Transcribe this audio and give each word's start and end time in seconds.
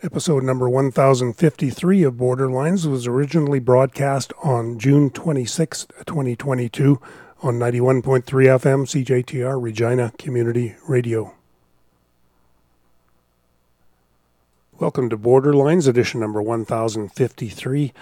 Episode 0.00 0.44
number 0.44 0.68
1053 0.68 2.04
of 2.04 2.14
Borderlines 2.14 2.86
was 2.86 3.08
originally 3.08 3.58
broadcast 3.58 4.32
on 4.44 4.78
June 4.78 5.10
26, 5.10 5.88
2022, 6.06 7.00
on 7.42 7.54
91.3 7.54 8.22
FM 8.22 8.86
CJTR 8.86 9.60
Regina 9.60 10.12
Community 10.16 10.76
Radio. 10.86 11.34
Welcome 14.78 15.10
to 15.10 15.18
Borderlines, 15.18 15.88
edition 15.88 16.20
number 16.20 16.40
1053. 16.40 17.92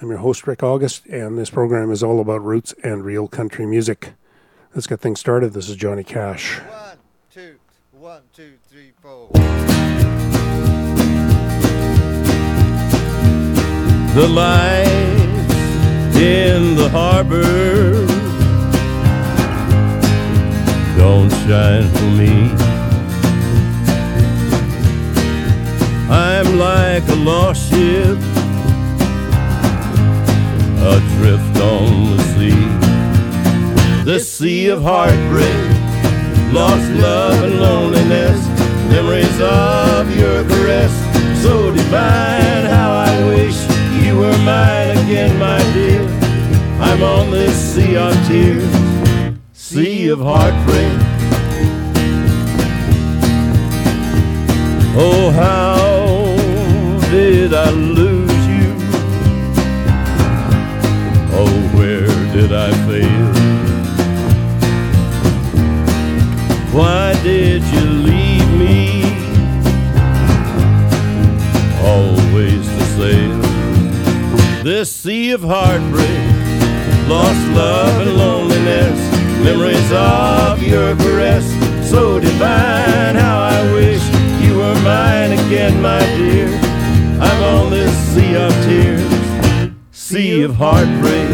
I'm 0.00 0.08
your 0.08 0.18
host, 0.18 0.46
Rick 0.46 0.62
August, 0.62 1.04
and 1.04 1.36
this 1.36 1.50
program 1.50 1.90
is 1.90 2.02
all 2.02 2.18
about 2.20 2.42
roots 2.42 2.74
and 2.82 3.04
real 3.04 3.28
country 3.28 3.66
music. 3.66 4.14
Let's 4.74 4.86
get 4.86 5.00
things 5.00 5.20
started. 5.20 5.52
This 5.52 5.68
is 5.68 5.76
Johnny 5.76 6.02
Cash. 6.02 6.60
One, 6.60 6.96
two, 7.30 7.58
one, 7.90 8.22
two, 8.32 8.54
three, 8.70 8.92
four. 9.02 9.28
The 14.14 14.28
lights 14.28 16.16
in 16.18 16.76
the 16.76 16.90
harbor 16.90 18.06
don't 20.98 21.30
shine 21.30 21.88
for 21.88 22.10
me. 22.20 22.52
I'm 26.10 26.58
like 26.58 27.08
a 27.08 27.14
lost 27.14 27.70
ship 27.70 28.18
adrift 30.76 31.56
on 31.62 32.14
the 32.14 32.22
sea. 32.34 34.04
This 34.04 34.30
sea 34.30 34.68
of 34.68 34.82
heartbreak, 34.82 35.72
lost 36.52 36.90
love 37.00 37.44
and 37.44 37.60
loneliness, 37.60 38.46
memories 38.90 39.40
of 39.40 40.14
your 40.14 40.44
caress, 40.44 40.92
so 41.42 41.72
divine. 41.74 42.71
Were 44.22 44.38
mine 44.44 44.96
again, 45.04 45.36
my 45.38 45.58
dear. 45.74 46.02
I'm 46.80 47.02
on 47.02 47.30
this 47.32 47.56
sea 47.74 47.96
of 47.96 48.14
tears, 48.28 48.72
sea 49.52 50.08
of 50.10 50.20
heartbreak. 50.20 50.98
Oh, 55.04 55.24
how 55.42 55.76
did 57.10 57.52
I 57.52 57.70
lose 57.70 58.44
you? 58.56 58.68
Oh, 61.40 61.54
where 61.76 62.14
did 62.36 62.52
I 62.52 62.70
fail? 62.86 63.28
Why 66.78 67.12
did 67.24 67.62
you 67.74 67.84
leave 68.08 68.50
me? 68.64 69.02
Always 71.94 72.64
to 72.74 72.84
sail 72.96 73.31
this 74.62 74.94
sea 74.94 75.32
of 75.32 75.42
heartbreak, 75.42 77.08
lost 77.08 77.48
love 77.48 78.00
and 78.00 78.16
loneliness, 78.16 78.98
memories 79.42 79.92
of 79.92 80.62
your 80.62 80.94
caress, 80.96 81.44
so 81.90 82.20
divine. 82.20 83.16
How 83.16 83.40
I 83.40 83.72
wish 83.72 84.02
you 84.40 84.58
were 84.58 84.80
mine 84.82 85.32
again, 85.32 85.82
my 85.82 85.98
dear. 86.16 86.46
I'm 87.20 87.42
on 87.42 87.70
this 87.70 87.92
sea 88.14 88.36
of 88.36 88.52
tears, 88.64 89.72
sea 89.90 90.42
of 90.42 90.54
heartbreak. 90.54 91.28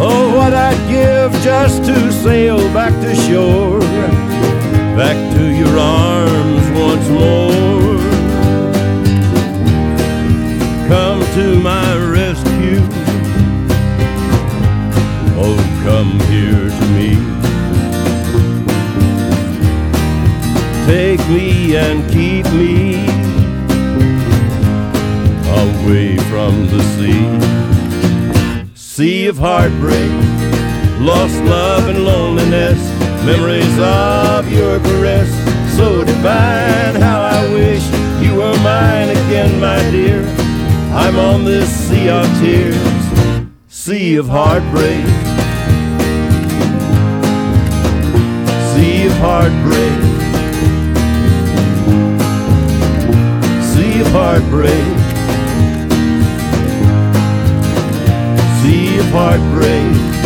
Oh, 0.00 0.36
what 0.36 0.52
I'd 0.52 0.78
give 0.90 1.32
just 1.42 1.84
to 1.84 2.12
sail 2.12 2.58
back 2.74 2.92
to 3.00 3.14
shore, 3.14 3.80
back 4.94 5.16
to 5.36 5.42
your 5.56 5.78
arms 5.78 6.70
once 6.78 7.08
more. 7.08 7.57
To 11.38 11.60
my 11.60 11.96
rescue. 11.96 12.80
Oh, 15.38 15.56
come 15.84 16.18
here 16.32 16.68
to 16.78 16.84
me. 16.96 17.10
Take 20.84 21.20
me 21.28 21.76
and 21.76 22.10
keep 22.10 22.44
me 22.46 23.06
away 25.62 26.16
from 26.28 26.66
the 26.72 26.82
sea 26.96 27.28
sea 28.74 29.28
of 29.28 29.38
heartbreak, 29.38 30.10
lost 30.98 31.40
love 31.44 31.88
and 31.88 32.04
loneliness, 32.04 32.80
memories 33.24 33.78
of 33.78 34.50
your 34.50 34.80
caress, 34.80 35.30
so 35.76 36.02
divine. 36.02 37.00
How 37.00 37.20
I 37.20 37.48
wish 37.52 37.84
you 38.20 38.34
were 38.34 38.58
mine 38.64 39.10
again, 39.10 39.60
my 39.60 39.78
dear. 39.92 40.27
I'm 41.00 41.16
on 41.16 41.44
this 41.44 41.70
sea 41.88 42.08
of 42.08 42.26
tears, 42.40 42.76
sea 43.68 44.16
of 44.16 44.26
heartbreak, 44.28 45.06
sea 48.74 49.06
of 49.06 49.12
heartbreak, 49.26 50.00
sea 53.72 54.00
of 54.00 54.08
heartbreak. 54.08 54.98
sea 58.62 58.98
of 58.98 59.06
heartbreak. 59.10 60.17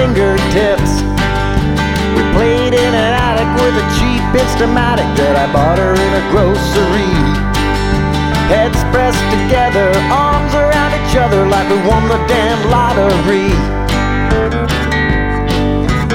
Fingertips. 0.00 1.04
We 2.16 2.24
played 2.32 2.72
in 2.72 2.92
an 2.96 3.12
attic 3.12 3.50
with 3.60 3.76
a 3.76 3.86
cheap 4.00 4.24
Instamatic 4.32 5.04
that 5.20 5.36
I 5.36 5.44
bought 5.52 5.76
her 5.76 5.92
in 5.92 6.12
a 6.16 6.24
grocery. 6.32 7.12
Heads 8.48 8.80
pressed 8.88 9.20
together, 9.28 9.92
arms 10.08 10.56
around 10.56 10.96
each 10.96 11.16
other 11.20 11.44
like 11.44 11.68
we 11.68 11.76
won 11.84 12.08
the 12.08 12.16
damn 12.32 12.60
lottery. 12.72 13.52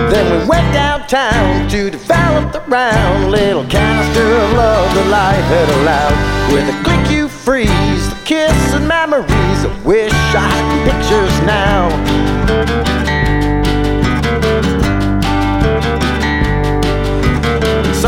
Then 0.09 0.25
we 0.33 0.49
went 0.49 0.65
downtown 0.73 1.69
to 1.69 1.91
develop 1.91 2.53
the 2.53 2.61
round 2.65 3.29
little 3.29 3.65
canister 3.69 4.25
of 4.25 4.49
love 4.57 4.89
that 4.97 5.07
life 5.13 5.47
had 5.53 5.69
allowed. 5.77 6.17
With 6.49 6.65
a 6.73 6.77
click 6.81 7.05
you 7.13 7.27
freeze, 7.29 8.09
the 8.09 8.17
kiss 8.25 8.57
and 8.73 8.87
memories. 8.87 9.59
I 9.61 9.69
wish 9.85 10.13
I 10.33 10.49
had 10.49 10.65
pictures 10.89 11.35
now. 11.45 12.04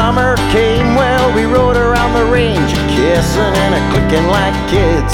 Summer 0.07 0.40
came, 0.56 0.95
well, 0.95 1.35
we 1.35 1.44
rode 1.44 1.75
around 1.75 2.16
the 2.16 2.23
range, 2.31 2.72
kissing 2.95 3.53
and 3.68 3.75
a 3.75 3.81
clicking 3.91 4.23
like 4.31 4.56
kids. 4.72 5.12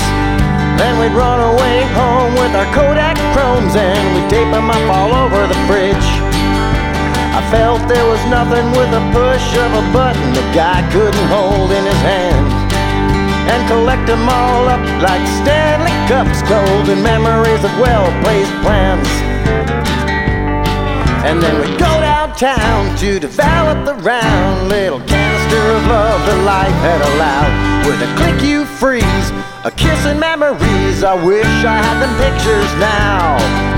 Then 0.77 1.01
we'd 1.01 1.17
run 1.17 1.41
away 1.41 1.81
home 1.97 2.37
with 2.37 2.53
our 2.53 2.69
Kodak 2.77 3.17
chromes 3.33 3.73
and 3.73 4.03
we'd 4.13 4.29
tape 4.29 4.45
them 4.53 4.69
up 4.69 4.85
all 4.93 5.09
over 5.25 5.49
the 5.49 5.57
fridge. 5.65 6.09
I 7.33 7.41
felt 7.49 7.81
there 7.89 8.05
was 8.05 8.21
nothing 8.29 8.69
with 8.77 8.93
a 8.93 9.01
push 9.09 9.47
of 9.65 9.71
a 9.81 9.85
button 9.89 10.27
the 10.37 10.45
guy 10.53 10.85
couldn't 10.93 11.27
hold 11.33 11.73
in 11.73 11.83
his 11.89 12.01
hand. 12.05 12.45
And 13.49 13.61
collect 13.65 14.05
them 14.05 14.29
all 14.29 14.69
up 14.69 14.85
like 15.01 15.25
Stanley 15.41 15.97
Cups, 16.05 16.45
golden 16.45 17.01
memories 17.01 17.65
of 17.65 17.73
well 17.81 18.05
placed 18.21 18.53
plans. 18.61 19.32
And 21.23 21.41
then 21.41 21.55
we 21.61 21.67
go 21.77 21.93
downtown 22.01 22.97
to 22.97 23.17
develop 23.17 23.85
the 23.85 23.95
round 24.03 24.67
little 24.67 24.99
canister 24.99 25.61
of 25.71 25.87
love 25.87 26.19
that 26.27 26.43
life 26.43 26.79
had 26.83 27.01
allowed. 27.15 27.87
With 27.87 28.01
a 28.01 28.09
click 28.15 28.43
you 28.43 28.65
freeze, 28.65 29.31
a 29.63 29.71
kiss 29.71 30.05
and 30.05 30.19
memories. 30.19 31.03
I 31.03 31.15
wish 31.23 31.45
I 31.45 31.77
had 31.79 31.99
them 32.01 32.13
pictures 32.19 32.71
now. 32.79 33.72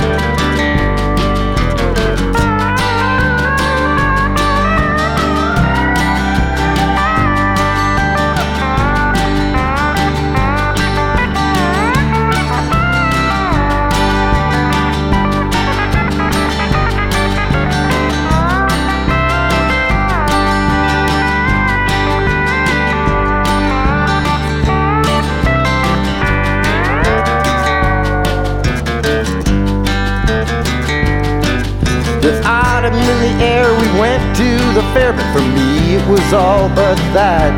To 34.75 34.81
the 34.81 34.88
fair, 34.92 35.13
but 35.13 35.24
for 35.31 35.39
me 35.56 35.95
it 35.95 36.06
was 36.07 36.33
all 36.33 36.68
but 36.68 37.00
that. 37.16 37.51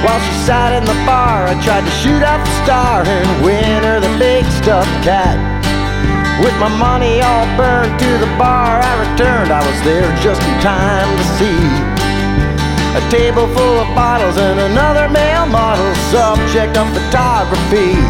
While 0.00 0.20
she 0.24 0.34
sat 0.48 0.72
in 0.72 0.84
the 0.84 0.96
bar, 1.04 1.44
I 1.44 1.54
tried 1.60 1.84
to 1.84 1.94
shoot 2.00 2.22
out 2.24 2.40
the 2.40 2.54
star 2.64 3.04
and 3.04 3.28
win 3.44 3.84
her 3.84 4.00
the 4.00 4.12
big 4.16 4.44
stuffed 4.60 4.88
cat. 5.04 5.36
With 6.40 6.56
my 6.56 6.72
money 6.80 7.20
all 7.20 7.44
burned 7.60 7.92
to 8.00 8.10
the 8.24 8.30
bar, 8.40 8.80
I 8.80 8.92
returned. 9.04 9.52
I 9.52 9.60
was 9.60 9.78
there 9.84 10.08
just 10.24 10.40
in 10.40 10.56
time 10.64 11.08
to 11.12 11.24
see 11.36 11.60
a 12.96 13.02
table 13.12 13.44
full 13.52 13.76
of 13.84 13.88
bottles 13.92 14.36
and 14.40 14.60
another 14.72 15.08
male 15.08 15.46
model, 15.46 15.92
subject 16.08 16.76
of 16.80 16.88
photography. 16.96 18.00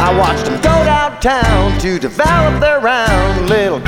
I 0.00 0.08
watched 0.16 0.44
them 0.44 0.56
go 0.64 0.76
downtown 0.88 1.76
to 1.80 1.98
develop 1.98 2.60
their 2.60 2.80
round 2.80 3.48
little 3.48 3.80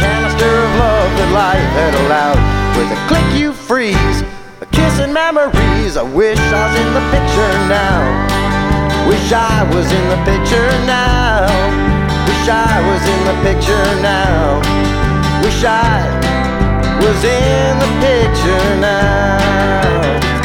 of 0.69 0.79
love 0.79 1.11
that 1.19 1.31
life 1.33 1.71
had 1.81 1.95
allowed. 2.05 2.41
With 2.77 2.91
a 2.93 3.01
click, 3.09 3.29
you 3.35 3.53
freeze, 3.53 4.23
a 4.61 4.67
kiss 4.67 5.01
and 5.01 5.13
memories. 5.13 5.97
I 5.97 6.03
wish 6.03 6.39
I 6.39 6.65
was 6.69 6.75
in 6.85 6.91
the 6.95 7.05
picture 7.15 7.55
now. 7.69 8.01
Wish 9.09 9.33
I 9.33 9.65
was 9.75 9.89
in 9.91 10.05
the 10.13 10.21
picture 10.29 10.71
now. 10.85 11.49
Wish 12.29 12.47
I 12.49 12.77
was 12.89 13.03
in 13.15 13.21
the 13.29 13.37
picture 13.47 13.89
now. 14.03 14.61
Wish 15.43 15.65
I 15.65 16.05
was 17.01 17.19
in 17.25 17.79
the 17.83 17.91
picture 18.05 18.69
now. 18.81 20.38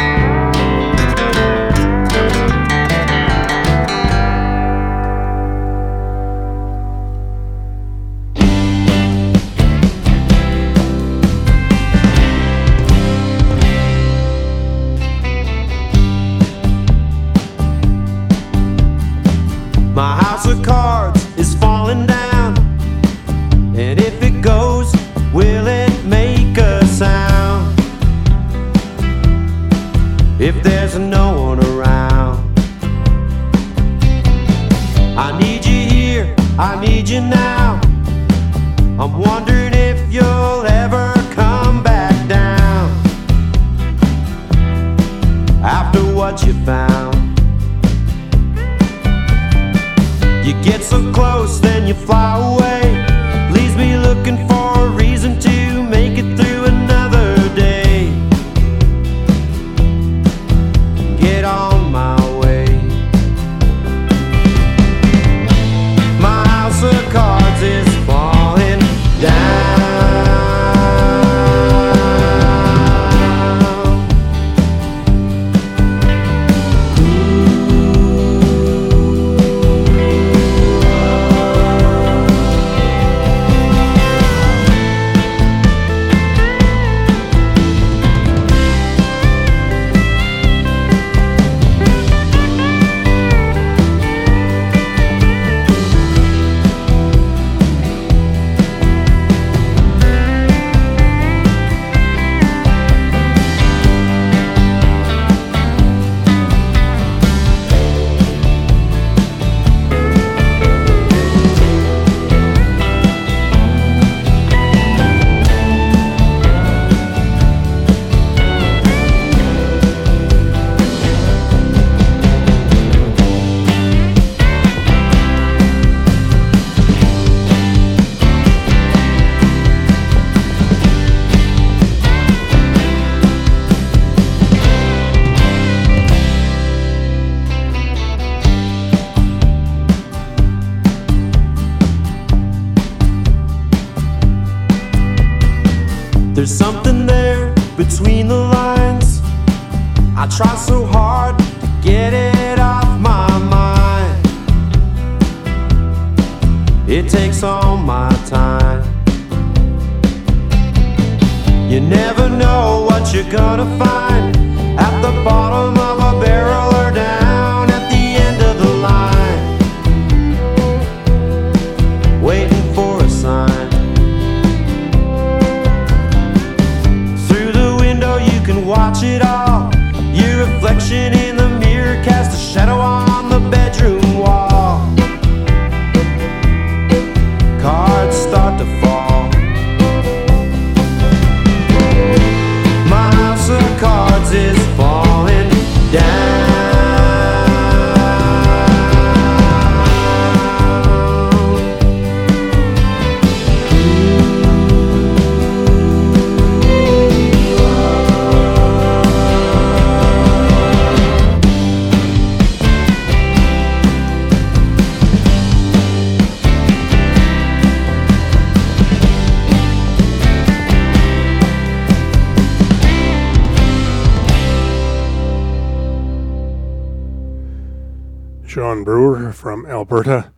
Alberta, 229.93 230.31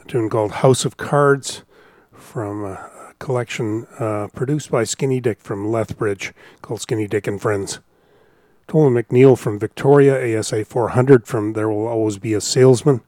a 0.00 0.04
tune 0.06 0.30
called 0.30 0.52
House 0.52 0.84
of 0.84 0.96
Cards 0.96 1.64
from 2.12 2.64
a 2.64 3.12
collection 3.18 3.88
uh, 3.98 4.28
produced 4.36 4.70
by 4.70 4.84
Skinny 4.84 5.18
Dyck 5.18 5.40
from 5.40 5.68
Lethbridge 5.68 6.32
called 6.62 6.80
Skinny 6.80 7.08
Dyck 7.08 7.26
and 7.26 7.42
Friends. 7.42 7.80
Tolan 8.68 9.02
McNeil 9.02 9.36
from 9.36 9.58
Victoria, 9.58 10.38
ASA 10.38 10.64
400 10.64 11.26
from 11.26 11.54
There 11.54 11.68
Will 11.68 11.88
Always 11.88 12.18
Be 12.18 12.34
a 12.34 12.40
Salesman, 12.40 13.00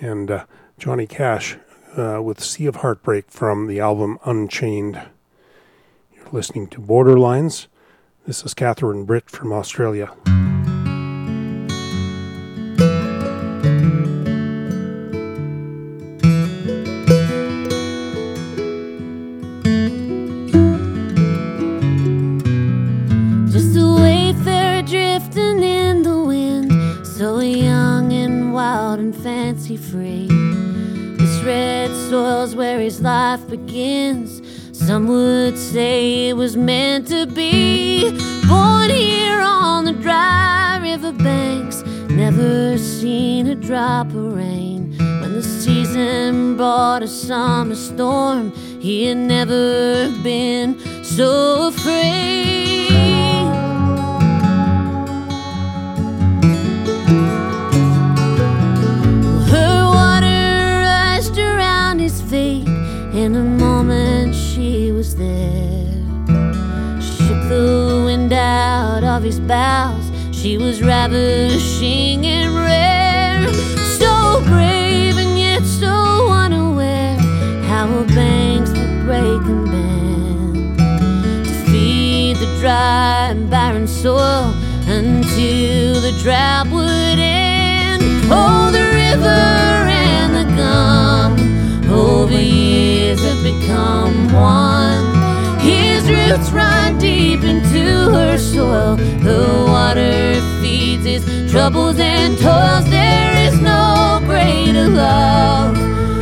and 0.00 0.30
uh, 0.30 0.46
Johnny 0.78 1.06
Cash 1.06 1.58
uh, 1.94 2.22
with 2.22 2.42
Sea 2.42 2.64
of 2.64 2.76
Heartbreak 2.76 3.30
from 3.30 3.66
the 3.66 3.80
album 3.80 4.18
Unchained. 4.24 4.98
You're 6.14 6.30
listening 6.32 6.68
to 6.68 6.80
Borderlines. 6.80 7.66
This 8.26 8.46
is 8.46 8.54
Catherine 8.54 9.04
Britt 9.04 9.28
from 9.28 9.52
Australia. 9.52 10.10
Free. 29.94 30.26
This 31.18 31.40
red 31.44 31.90
soil's 32.08 32.56
where 32.56 32.80
his 32.80 33.00
life 33.00 33.46
begins. 33.48 34.42
Some 34.72 35.06
would 35.06 35.56
say 35.56 36.30
it 36.30 36.36
was 36.36 36.56
meant 36.56 37.06
to 37.08 37.26
be. 37.26 38.10
Born 38.48 38.90
here 38.90 39.40
on 39.40 39.84
the 39.84 39.92
dry 39.92 40.78
river 40.82 41.12
banks, 41.12 41.82
never 42.10 42.76
seen 42.76 43.46
a 43.46 43.54
drop 43.54 44.08
of 44.08 44.34
rain. 44.34 44.96
When 45.20 45.32
the 45.32 45.42
season 45.42 46.56
brought 46.56 47.02
a 47.04 47.08
summer 47.08 47.76
storm, 47.76 48.52
he 48.80 49.06
had 49.06 49.18
never 49.18 50.10
been 50.22 50.70
so 51.04 51.68
afraid. 51.68 52.63
Was 64.94 65.16
there. 65.16 65.92
Shook 67.00 67.48
the 67.48 68.02
wind 68.06 68.32
out 68.32 69.02
of 69.02 69.24
his 69.24 69.40
bows. 69.40 70.04
She 70.30 70.56
was 70.56 70.82
ravishing 70.82 72.24
and 72.24 72.54
rare. 72.54 73.52
So 73.98 74.40
brave 74.44 75.16
and 75.18 75.36
yet 75.36 75.64
so 75.64 76.28
unaware 76.28 77.16
how 77.68 77.88
her 77.88 78.06
banks 78.14 78.70
break 79.04 79.42
and 79.52 79.66
bend 79.72 80.78
to 81.48 81.54
feed 81.70 82.36
the 82.36 82.50
dry 82.60 83.30
and 83.30 83.50
barren 83.50 83.88
soil 83.88 84.54
until 84.86 86.00
the 86.00 86.12
drought 86.22 86.68
would 86.70 87.18
end. 87.18 88.02
Oh, 88.30 88.70
the 88.70 88.84
river 89.02 89.53
years 93.14 93.32
have 93.32 93.42
become 93.42 94.32
one. 94.32 95.58
His 95.60 96.08
roots 96.08 96.50
run 96.50 96.98
deep 96.98 97.42
into 97.42 98.10
her 98.10 98.38
soil. 98.38 98.96
The 98.96 99.64
water 99.68 100.40
feeds 100.60 101.04
his 101.04 101.50
troubles 101.50 101.98
and 101.98 102.38
toils. 102.38 102.88
There 102.90 103.46
is 103.46 103.60
no 103.60 104.20
greater 104.24 104.88
love 104.88 105.76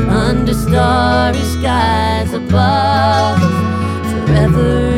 under 0.08 0.54
starry 0.54 1.42
skies 1.58 2.32
above. 2.32 3.40
Forever 4.26 4.91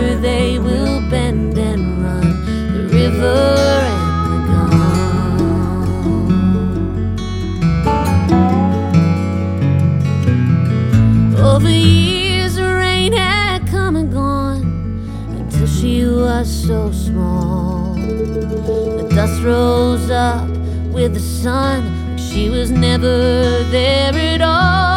was 16.45 16.67
so 16.67 16.93
small. 16.93 17.95
The 17.95 19.09
dust 19.15 19.43
rose 19.43 20.11
up 20.11 20.47
with 20.93 21.15
the 21.15 21.21
sun. 21.21 22.19
She 22.19 22.51
was 22.51 22.71
never 22.71 23.65
there 23.71 24.13
at 24.13 24.43
all. 24.43 24.94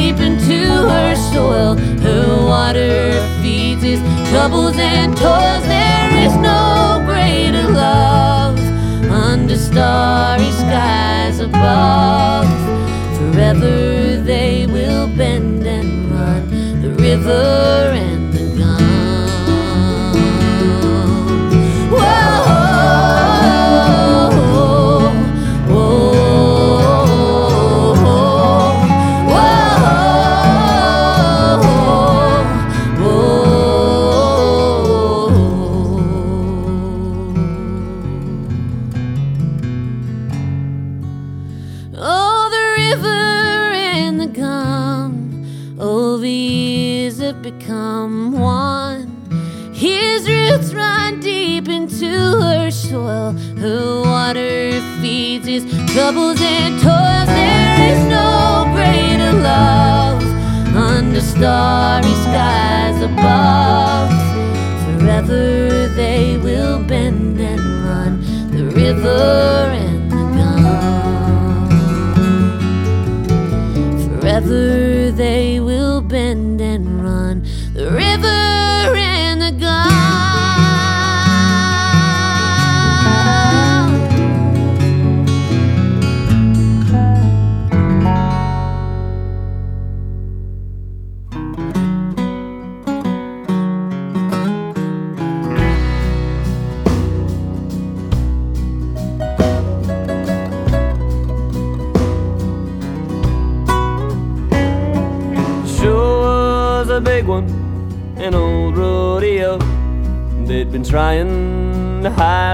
Deep 0.00 0.18
into 0.20 0.60
her 0.92 1.14
soil. 1.14 1.76
Her 2.06 2.46
water 2.52 2.96
feeds 3.42 3.82
his 3.82 4.00
troubles 4.30 4.76
and 4.78 5.14
toils. 5.16 5.64
There 5.76 6.10
is 6.26 6.34
no 6.36 7.02
greater 7.10 7.66
love 7.68 8.58
under 9.10 9.56
starry 9.56 10.50
skies 10.62 11.40
above. 11.40 12.48
Forever 13.18 14.22
they 14.32 14.66
will 14.66 15.06
bend 15.20 15.66
and 15.66 16.10
run 16.10 16.42
the 16.82 16.90
river 17.08 17.92
and 18.06 18.29
troubles 56.10 56.40
and 56.40 56.74
toils. 56.82 57.28
There 57.28 57.92
is 57.92 58.04
no 58.08 58.66
greater 58.74 59.32
love 59.32 60.20
under 60.74 61.20
starry 61.20 62.14
skies 62.24 63.00
above. 63.00 64.10
Forever 64.98 65.86
they 65.94 66.36
will 66.38 66.82
bend 66.82 67.40
and 67.40 67.60
run 67.84 68.12
the 68.50 68.64
river 68.74 69.79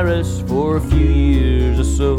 us 0.06 0.42
for 0.42 0.76
a 0.76 0.80
few 0.80 1.06
years 1.06 1.78
or 1.78 1.84
so. 1.84 2.16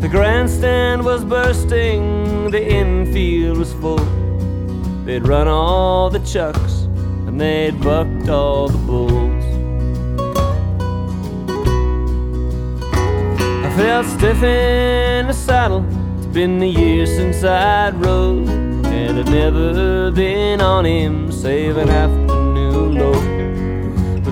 The 0.00 0.08
grandstand 0.08 1.04
was 1.04 1.24
bursting, 1.24 2.50
the 2.50 2.62
infield 2.62 3.58
was 3.58 3.72
full. 3.74 4.04
They'd 5.04 5.26
run 5.26 5.48
all 5.48 6.10
the 6.10 6.20
chucks 6.20 6.82
and 7.26 7.40
they'd 7.40 7.80
bucked 7.80 8.28
all 8.28 8.68
the 8.68 8.78
bulls. 8.78 9.44
I 13.64 13.76
felt 13.76 14.06
stiff 14.06 14.42
in 14.42 15.26
the 15.26 15.32
saddle. 15.32 15.84
It's 16.18 16.26
been 16.26 16.62
a 16.62 16.66
year 16.66 17.06
since 17.06 17.42
I'd 17.44 17.94
rode, 17.94 18.48
and 18.48 19.18
I'd 19.18 19.30
never 19.30 20.10
been 20.10 20.60
on 20.60 20.84
him, 20.84 21.32
save 21.32 21.76
an 21.76 21.88
afternoon 21.88 22.94
load. 22.96 23.35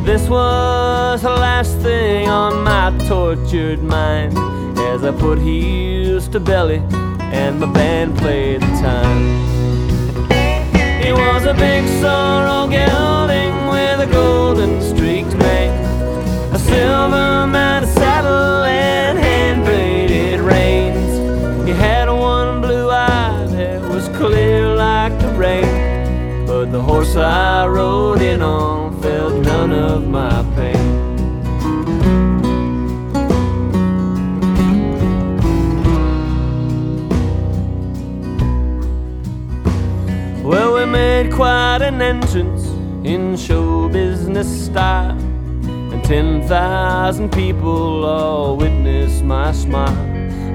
This 0.05 0.29
was 0.29 1.23
the 1.23 1.31
last 1.31 1.79
thing 1.79 2.29
on 2.29 2.63
my 2.63 2.93
tortured 3.09 3.83
mind 3.83 4.37
as 4.79 5.03
I 5.03 5.13
put 5.13 5.39
heels 5.39 6.29
to 6.29 6.41
belly 6.41 6.83
and 7.21 7.59
my 7.59 7.73
band 7.73 8.19
played 8.19 8.61
the 8.61 8.67
time. 8.83 9.23
He 11.03 11.11
was 11.11 11.47
a 11.47 11.55
big 11.55 11.89
sorrel 12.03 12.69
gelding 12.69 13.67
with 13.69 14.01
a 14.01 14.13
golden 14.13 14.83
streaked 14.83 15.35
mane, 15.39 15.73
a 16.53 16.59
silver 16.59 17.47
mounted 17.47 17.89
saddle 17.89 18.65
and 18.65 19.19
hand 19.19 19.65
braided 19.65 20.41
reins. 20.41 21.67
He 21.67 21.73
had 21.73 22.11
one 22.11 22.61
blue 22.61 22.91
eye 22.91 23.47
that 23.53 23.81
was 23.89 24.07
clear 24.09 24.77
like 24.77 25.19
the 25.19 25.29
rain, 25.31 26.45
but 26.47 26.73
the 26.73 26.83
horse 26.83 27.17
I 27.17 27.67
rode 27.67 28.21
in 28.21 28.43
on 28.43 28.84
felt 29.25 29.43
none 29.47 29.73
of 29.73 30.07
my 30.07 30.45
pain. 30.55 30.87
Well, 40.45 40.75
we 40.75 40.85
made 40.85 41.33
quite 41.33 41.81
an 41.81 42.03
entrance 42.03 42.67
in 43.07 43.37
show 43.39 43.89
business 43.89 44.67
style, 44.67 45.19
and 45.93 46.05
10,000 46.05 47.33
people 47.33 48.05
all 48.05 48.59
witnessed 48.59 49.25
my 49.25 49.53
smile. 49.53 49.97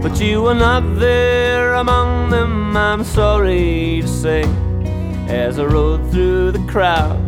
But 0.03 0.21
you 0.21 0.43
were 0.43 0.53
not 0.53 0.83
there 0.99 1.73
among 1.73 2.29
them, 2.29 2.77
I'm 2.77 3.03
sorry 3.03 4.01
to 4.01 4.07
say, 4.07 4.43
as 5.27 5.57
I 5.57 5.65
rode 5.65 6.11
through 6.11 6.51
the 6.51 6.65
crowd 6.71 7.18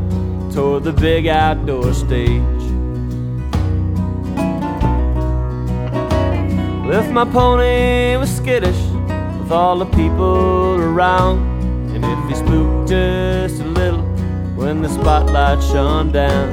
toward 0.51 0.83
the 0.83 0.91
big 0.91 1.27
outdoor 1.27 1.93
stage. 1.93 2.41
If 6.93 7.09
my 7.09 7.23
pony 7.23 8.17
was 8.17 8.35
skittish 8.35 8.81
with 9.39 9.51
all 9.51 9.77
the 9.77 9.85
people 9.85 10.75
around, 10.75 11.39
and 11.95 12.03
if 12.03 12.29
he 12.29 12.35
spooked 12.35 12.89
just 12.89 13.61
a 13.61 13.65
little 13.65 14.01
when 14.55 14.81
the 14.81 14.89
spotlight 14.89 15.63
shone 15.63 16.11
down, 16.11 16.49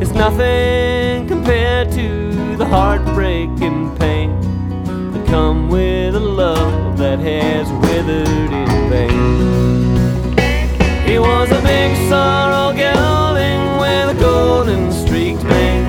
it's 0.00 0.12
nothing 0.12 1.26
compared 1.26 1.90
to 1.92 2.56
the 2.56 2.64
heartbreaking 2.66 3.96
pain 3.96 4.40
that 5.12 5.26
come 5.26 5.68
with 5.68 6.14
a 6.14 6.20
love 6.20 6.96
that 6.96 7.18
has 7.18 7.68
withered 7.82 8.52
in 8.52 8.88
vain. 8.88 9.10
He 11.06 11.18
was 11.18 11.50
a 11.50 11.60
big 11.62 12.12
a 12.12 12.69
golden 14.60 14.92
streaked 14.92 15.42
mane, 15.44 15.86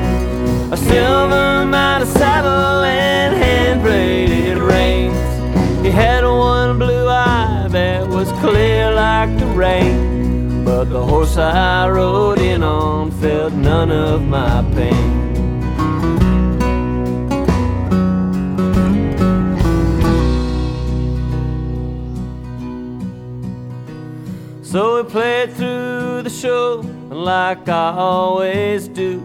a 0.72 0.78
silver 0.78 1.66
mounted 1.66 2.08
saddle 2.08 2.84
and 2.84 3.36
hand 3.36 3.82
braided 3.82 4.58
reins. 4.60 5.86
He 5.86 5.92
had 5.92 6.24
one 6.24 6.80
blue 6.80 7.06
eye 7.06 7.68
that 7.70 8.08
was 8.08 8.32
clear 8.40 8.94
like 8.94 9.38
the 9.38 9.46
rain, 9.48 10.64
but 10.64 10.86
the 10.86 11.04
horse 11.04 11.36
I 11.38 11.90
rode 11.90 12.40
in 12.40 12.64
on 12.64 13.12
felt 13.12 13.52
none 13.52 13.92
of 13.92 14.22
my 14.22 14.64
pain. 14.74 15.20
So 24.64 25.04
we 25.04 25.10
played 25.10 25.52
through 25.52 26.22
the 26.22 26.30
show, 26.30 26.84
like 27.22 27.70
I 27.70 27.94
always 27.96 28.88
do, 28.88 29.24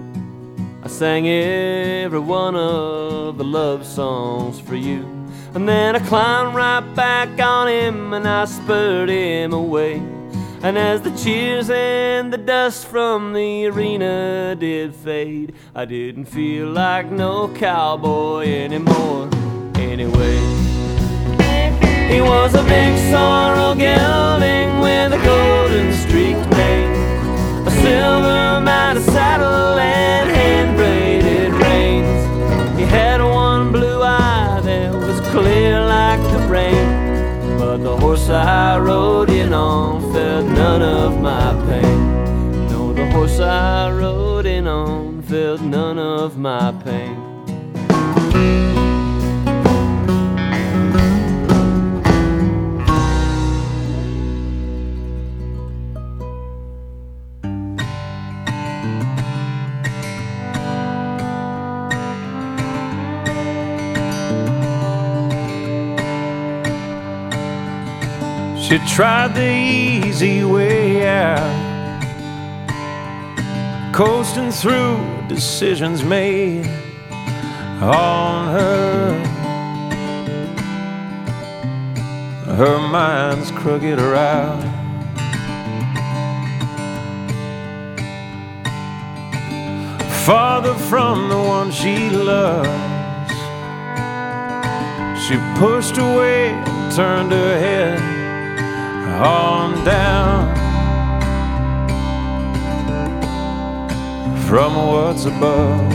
I 0.83 0.89
sang 0.89 1.27
every 1.29 2.19
one 2.19 2.55
of 2.55 3.39
the 3.39 3.45
love 3.45 3.87
songs 3.87 4.61
for 4.61 4.77
you. 4.77 5.03
And 5.55 5.69
then 5.69 5.97
I 5.97 6.01
climbed 6.01 6.55
right 6.55 6.95
back 6.95 7.41
on 7.41 7.69
him 7.69 8.13
and 8.13 8.29
I 8.29 8.45
spurred 8.45 9.09
him 9.09 9.53
away. 9.53 9.97
And 10.63 10.77
as 10.77 11.01
the 11.01 11.11
cheers 11.13 11.71
and 11.71 12.33
the 12.33 12.39
dust 12.39 12.87
from 12.87 13.33
the 13.33 13.67
arena 13.67 14.57
did 14.59 14.95
fade, 14.95 15.55
I 15.75 15.85
didn't 15.85 16.27
feel 16.27 16.69
like 16.69 17.11
no 17.11 17.49
cowboy 17.55 18.47
anymore. 18.47 19.31
Anyway. 19.77 20.67
He 22.11 22.21
was 22.21 22.55
a 22.55 22.63
big 22.63 22.97
sorrel 23.11 23.75
gelding 23.75 24.81
with 24.81 25.13
a 25.13 25.23
golden 25.25 25.93
streaked 25.93 26.49
mane, 26.51 26.96
silver 27.87 28.61
mounted 28.61 29.05
saddle 29.05 29.79
and 29.79 30.29
hand 30.39 30.77
braided 30.77 31.53
reins. 31.65 32.21
He 32.79 32.85
had 32.85 33.21
one 33.21 33.71
blue 33.71 34.03
eye 34.03 34.61
that 34.65 34.93
was 34.93 35.19
clear 35.31 35.81
like 35.97 36.23
the 36.33 36.41
rain, 36.57 36.89
but 37.59 37.79
the 37.89 37.97
horse 37.97 38.29
I 38.29 38.79
rode 38.79 39.31
in 39.31 39.53
on 39.53 40.13
felt 40.13 40.47
none 40.47 40.83
of 40.83 41.21
my 41.21 41.49
pain. 41.69 41.99
No, 42.71 42.93
the 42.93 43.07
horse 43.13 43.39
I 43.39 43.91
rode 43.91 44.47
in 44.47 44.67
on 44.67 45.23
felt 45.23 45.61
none 45.61 45.99
of 45.99 46.37
my 46.37 46.73
pain. 46.85 47.26
She 68.69 68.79
tried 68.79 69.33
the 69.37 69.49
easy 69.49 70.43
way 70.43 71.07
out, 71.07 71.39
coasting 73.95 74.51
through 74.51 74.99
decisions 75.29 76.03
made 76.03 76.67
on 77.81 78.49
her. 78.49 79.13
Her 82.57 82.79
mind's 82.89 83.53
crooked 83.53 84.01
around. 84.01 84.63
Farther 90.25 90.75
from 90.75 91.29
the 91.29 91.39
one 91.39 91.71
she 91.71 92.11
loves, 92.11 92.69
she 95.25 95.37
pushed 95.57 95.99
away 95.99 96.51
turned 96.97 97.31
her 97.31 97.59
head 97.61 98.16
on 99.23 99.85
down 99.85 100.55
from 104.47 104.75
what's 104.77 105.25
above. 105.25 105.93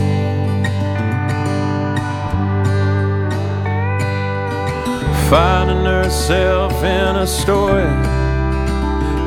Finding 5.29 5.86
herself 5.86 6.73
in 6.84 7.15
a 7.15 7.27
story 7.27 7.84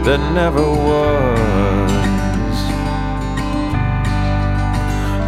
that 0.05 0.21
never 0.35 0.61
was. 0.61 1.45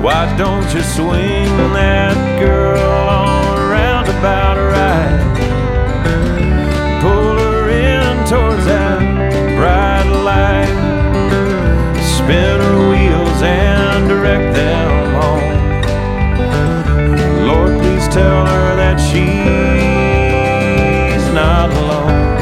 Why 0.03 0.37
don't 0.37 0.75
you 0.75 0.83
swing 0.83 1.49
that 1.73 2.39
girl 2.39 3.09
on 3.09 3.59
around 3.59 4.09
about 4.09 4.57
right? 4.59 5.26
Spin 12.27 12.59
her 12.61 12.79
wheels 12.91 13.41
and 13.41 14.09
direct 14.09 14.53
them 14.57 15.15
home. 15.15 15.59
Lord, 17.47 17.79
please 17.81 18.09
tell 18.09 18.45
her 18.45 18.75
that 18.75 18.97
she's 18.99 19.25
not 21.33 21.71
alone. 21.71 22.35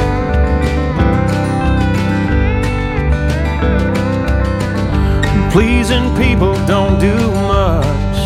Pleasing 5.52 6.16
people 6.16 6.54
don't 6.66 6.98
do 6.98 7.14
much. 7.52 8.18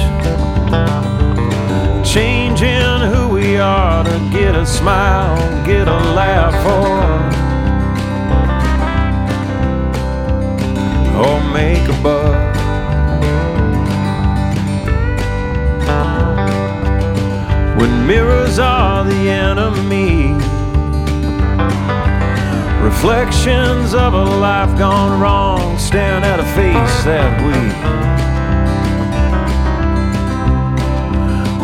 Changing 2.06 3.00
who 3.12 3.30
we 3.30 3.56
are 3.56 4.04
to 4.04 4.18
get 4.30 4.54
a 4.54 4.64
smile, 4.64 5.36
get 5.66 5.88
a 5.88 5.98
laugh, 6.14 6.54
or, 6.64 7.37
or 11.18 11.42
make 11.52 11.82
a 11.88 12.02
buck. 12.02 12.56
When 17.78 18.06
mirrors 18.06 18.58
are 18.58 19.04
the 19.04 19.28
enemy, 19.28 20.32
reflections 22.82 23.94
of 23.94 24.14
a 24.14 24.24
life 24.24 24.76
gone 24.78 25.20
wrong 25.20 25.78
stand 25.78 26.24
at 26.24 26.38
a 26.38 26.44
face 26.44 27.04
that 27.04 27.40
we 27.40 27.54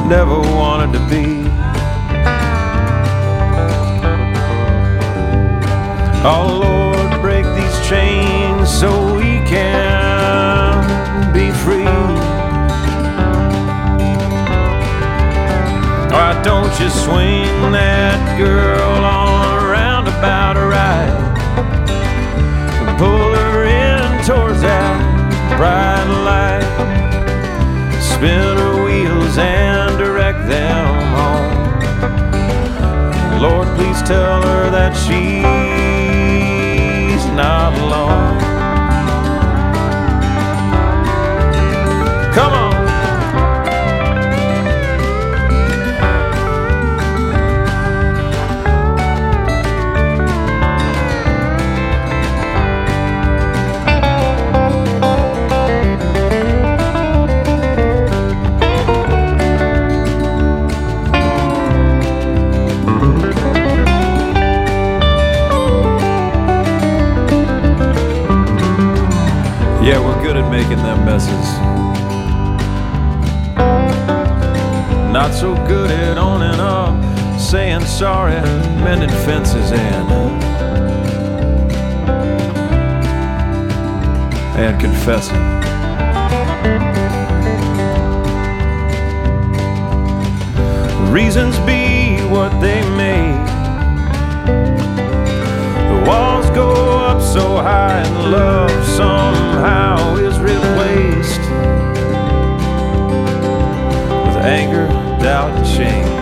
never 0.09 0.39
wanted 0.57 0.93
to 0.99 1.05
be. 1.09 1.45
Oh 6.27 6.61
Lord, 6.63 7.21
break 7.21 7.45
these 7.55 7.89
chains 7.89 8.73
so 8.73 9.14
Why 16.15 16.41
don't 16.45 16.71
you 16.79 16.89
swing 16.91 17.73
that 17.73 18.39
girl 18.39 19.05
on 19.05 19.59
a 19.59 19.67
roundabout 19.67 20.57
ride? 20.57 21.11
Pull 22.97 23.35
her 23.35 23.65
in 23.65 24.23
towards 24.25 24.61
that 24.61 24.97
bright 25.59 26.07
light. 26.23 26.63
Spin 28.01 28.57
her 28.57 28.85
wheels 28.85 29.37
and 29.39 29.99
direct 29.99 30.47
them 30.47 30.87
home. 31.19 31.53
Lord, 33.43 33.67
please 33.77 34.01
tell 34.03 34.41
her 34.41 34.71
that 34.71 34.95
she's 34.95 35.84
Yeah, 69.85 70.01
we're 70.01 70.23
good 70.23 70.39
at 70.39 70.51
making 70.51 70.79
them 70.79 71.05
messes. 71.05 71.59
Not 75.13 75.35
so 75.35 75.55
good 75.67 75.91
at 75.91 76.17
owning 76.17 76.59
up, 76.59 77.39
saying 77.39 77.85
sorry, 77.85 78.33
mending 78.83 79.11
fences, 79.11 79.73
and 79.73 80.05
and 84.57 84.81
confessing. 84.81 85.37
Reasons 91.13 91.59
be 91.67 92.25
what 92.33 92.59
they 92.61 92.81
may. 92.97 93.37
The 95.91 96.05
walls 96.09 96.34
go 96.55 96.71
up 96.71 97.21
so 97.21 97.57
high, 97.57 98.01
and 98.01 98.31
love 98.31 98.71
somehow 98.85 100.17
is 100.17 100.39
replaced 100.39 101.41
with 104.25 104.37
anger, 104.45 104.87
doubt, 105.21 105.51
and 105.59 105.67
shame. 105.67 106.15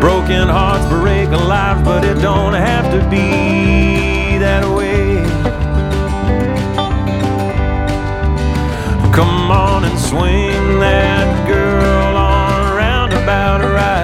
Broken 0.00 0.48
hearts 0.48 0.86
break 0.88 1.28
lives, 1.28 1.82
but 1.82 2.04
it 2.04 2.14
don't 2.22 2.54
have 2.54 2.90
to 2.90 3.00
be 3.10 4.38
that 4.38 4.64
way. 4.74 5.22
Come 9.12 9.50
on 9.50 9.84
and 9.84 9.98
swing 9.98 10.78
that 10.80 11.46
girl 11.46 12.16
on 12.16 12.76
roundabout 12.76 13.60
ride. 13.60 13.99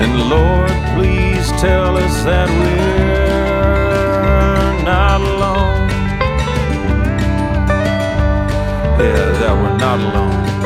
And 0.00 0.28
Lord, 0.28 0.70
please 0.94 1.50
tell 1.60 1.96
us 1.96 2.22
that 2.24 2.48
we're 2.48 3.58
not 4.84 5.20
alone. 5.20 5.88
Yeah, 9.00 9.32
that 9.40 9.54
we're 9.60 9.76
not 9.76 9.98
alone. 10.00 10.57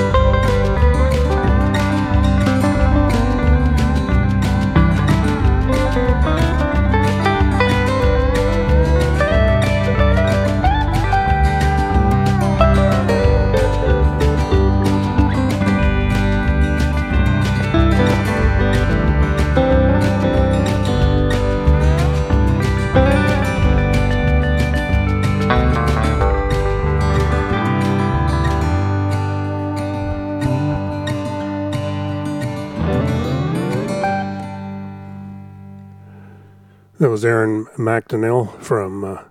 That 37.03 37.11
was 37.11 37.25
Aaron 37.25 37.65
McDonnell 37.77 38.63
from 38.63 39.03
uh, 39.03 39.23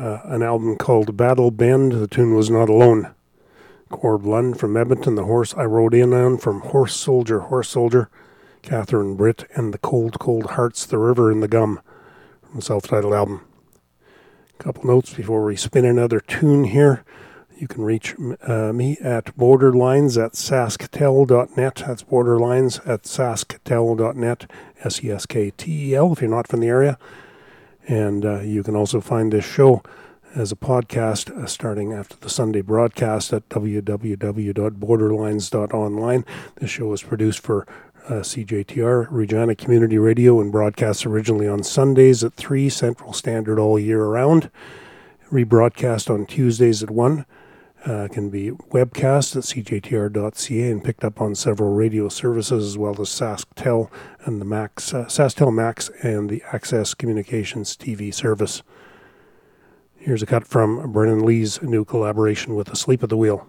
uh, 0.00 0.20
an 0.24 0.42
album 0.42 0.74
called 0.74 1.16
Battle 1.16 1.52
Bend. 1.52 1.92
The 1.92 2.08
tune 2.08 2.34
was 2.34 2.50
Not 2.50 2.68
Alone. 2.68 3.14
Corb 3.88 4.26
Lund 4.26 4.58
from 4.58 4.76
Edmonton, 4.76 5.14
The 5.14 5.22
Horse 5.22 5.54
I 5.56 5.62
Rode 5.62 5.94
In 5.94 6.12
On 6.12 6.36
from 6.38 6.58
Horse 6.58 6.96
Soldier, 6.96 7.38
Horse 7.38 7.68
Soldier. 7.68 8.10
Catherine 8.62 9.14
Britt 9.14 9.44
and 9.54 9.72
The 9.72 9.78
Cold, 9.78 10.18
Cold 10.18 10.46
Hearts, 10.46 10.84
The 10.86 10.98
River 10.98 11.30
and 11.30 11.40
the 11.40 11.46
Gum 11.46 11.80
from 12.42 12.56
the 12.56 12.62
self 12.62 12.88
titled 12.88 13.14
album. 13.14 13.42
A 14.58 14.62
couple 14.64 14.84
notes 14.84 15.14
before 15.14 15.44
we 15.44 15.54
spin 15.54 15.84
another 15.84 16.18
tune 16.18 16.64
here. 16.64 17.04
You 17.58 17.66
can 17.66 17.82
reach 17.82 18.14
uh, 18.46 18.72
me 18.72 18.98
at 19.00 19.36
borderlines 19.36 20.22
at 20.22 20.34
sasktel.net. 20.34 21.74
That's 21.74 22.04
borderlines 22.04 22.88
at 22.88 23.02
sasktel.net, 23.02 24.48
S 24.84 25.02
E 25.02 25.10
S 25.10 25.26
K 25.26 25.50
T 25.50 25.90
E 25.90 25.96
L, 25.96 26.12
if 26.12 26.20
you're 26.20 26.30
not 26.30 26.46
from 26.46 26.60
the 26.60 26.68
area. 26.68 26.96
And 27.88 28.24
uh, 28.24 28.42
you 28.42 28.62
can 28.62 28.76
also 28.76 29.00
find 29.00 29.32
this 29.32 29.44
show 29.44 29.82
as 30.36 30.52
a 30.52 30.56
podcast 30.56 31.36
uh, 31.36 31.46
starting 31.46 31.92
after 31.92 32.14
the 32.16 32.30
Sunday 32.30 32.60
broadcast 32.60 33.32
at 33.32 33.48
www.borderlines.online. 33.48 36.24
This 36.60 36.70
show 36.70 36.92
is 36.92 37.02
produced 37.02 37.40
for 37.40 37.66
uh, 38.06 38.20
CJTR, 38.20 39.08
Regina 39.10 39.56
Community 39.56 39.98
Radio, 39.98 40.40
and 40.40 40.52
broadcasts 40.52 41.04
originally 41.04 41.48
on 41.48 41.64
Sundays 41.64 42.22
at 42.22 42.34
3 42.34 42.68
Central 42.68 43.12
Standard 43.12 43.58
all 43.58 43.80
year 43.80 44.04
round. 44.04 44.48
Rebroadcast 45.32 46.08
on 46.08 46.24
Tuesdays 46.24 46.84
at 46.84 46.90
1 46.90 47.26
uh, 47.84 48.08
can 48.10 48.30
be 48.30 48.50
webcast 48.50 49.36
at 49.36 49.44
cjtr.ca 49.44 50.70
and 50.70 50.84
picked 50.84 51.04
up 51.04 51.20
on 51.20 51.34
several 51.34 51.72
radio 51.72 52.08
services 52.08 52.66
as 52.66 52.78
well 52.78 53.00
as 53.00 53.08
SaskTel 53.08 53.90
and 54.24 54.40
the 54.40 54.44
Max, 54.44 54.92
uh, 54.92 55.04
SaskTel 55.04 55.52
Max 55.52 55.90
and 56.02 56.28
the 56.28 56.42
Access 56.52 56.94
Communications 56.94 57.76
TV 57.76 58.12
service. 58.12 58.62
Here's 59.96 60.22
a 60.22 60.26
cut 60.26 60.46
from 60.46 60.92
Brennen 60.92 61.24
Leigh's 61.24 61.60
new 61.62 61.84
collaboration 61.84 62.54
with 62.54 62.68
Asleep 62.68 63.02
at 63.02 63.08
the 63.08 63.16
Wheel. 63.16 63.46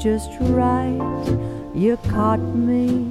Just 0.00 0.30
right. 0.40 0.96
You 1.74 1.98
caught 2.08 2.40
me 2.40 3.09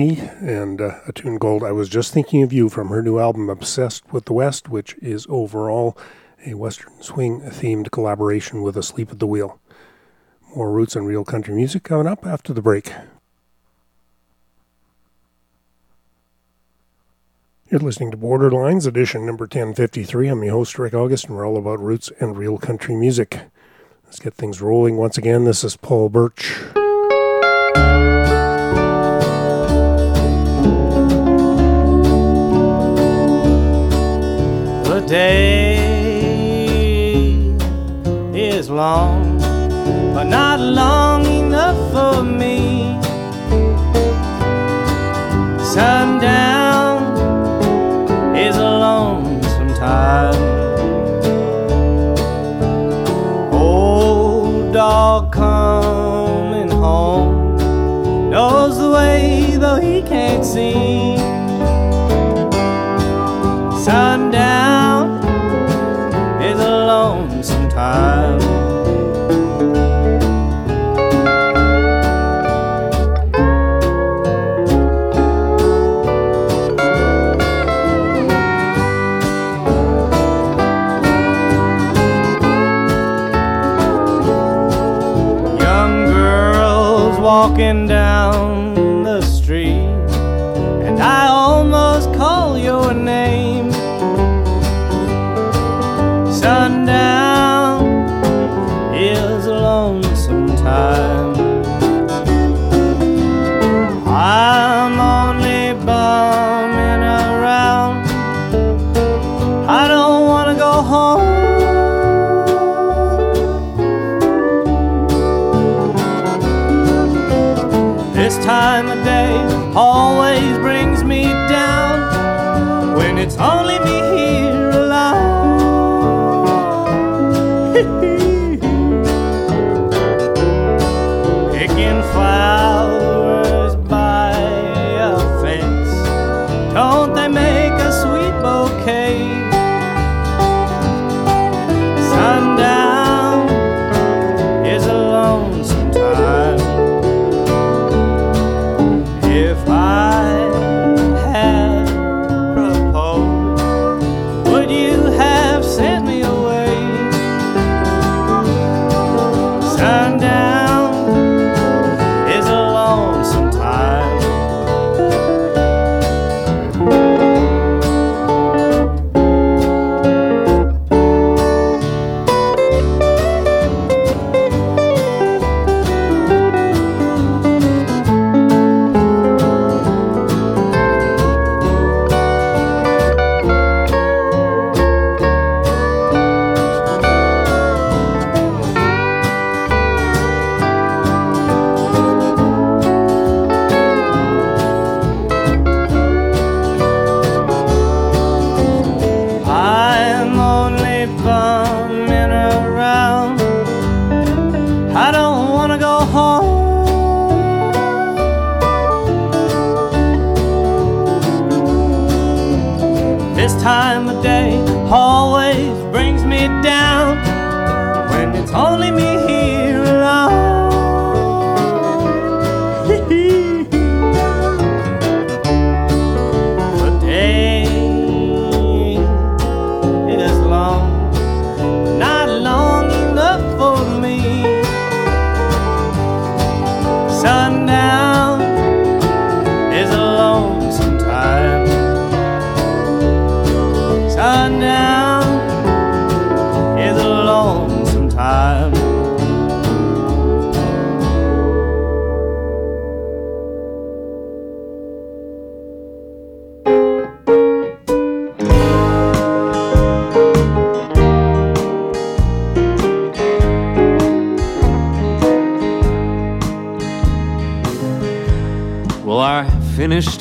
Leigh 0.00 0.30
and 0.40 0.80
uh, 0.80 1.00
a 1.06 1.12
tune 1.12 1.38
called 1.38 1.62
I 1.62 1.72
Was 1.72 1.90
Just 1.90 2.14
Thinking 2.14 2.42
of 2.42 2.54
You 2.54 2.70
from 2.70 2.88
her 2.88 3.02
new 3.02 3.18
album 3.18 3.50
Obsessed 3.50 4.10
with 4.10 4.24
the 4.24 4.32
West, 4.32 4.70
which 4.70 4.94
is 5.02 5.26
overall 5.28 5.96
a 6.46 6.54
Western 6.54 7.02
swing 7.02 7.42
themed 7.42 7.90
collaboration 7.90 8.62
with 8.62 8.78
Asleep 8.78 9.10
at 9.10 9.18
the 9.18 9.26
Wheel. 9.26 9.60
More 10.56 10.72
roots 10.72 10.96
and 10.96 11.06
real 11.06 11.22
country 11.24 11.54
music 11.54 11.82
coming 11.82 12.06
up 12.06 12.24
after 12.24 12.54
the 12.54 12.62
break. 12.62 12.94
You're 17.68 17.80
listening 17.80 18.10
to 18.10 18.16
Borderlines, 18.16 18.86
edition 18.86 19.26
number 19.26 19.44
1053. 19.44 20.28
I'm 20.28 20.42
your 20.42 20.54
host, 20.54 20.78
Rick 20.78 20.94
August, 20.94 21.26
and 21.26 21.36
we're 21.36 21.46
all 21.46 21.58
about 21.58 21.78
roots 21.78 22.10
and 22.20 22.38
real 22.38 22.56
country 22.56 22.96
music. 22.96 23.38
Let's 24.06 24.18
get 24.18 24.32
things 24.32 24.62
rolling 24.62 24.96
once 24.96 25.18
again. 25.18 25.44
This 25.44 25.62
is 25.62 25.76
Paul 25.76 26.08
Burch. 26.08 26.56
Day 35.10 35.74
is 38.32 38.70
long, 38.70 39.38
but 40.14 40.22
not 40.22 40.60
long 40.60 41.26
enough 41.26 41.78
for 41.92 42.22
me. 42.22 42.96
Sundown 45.74 46.59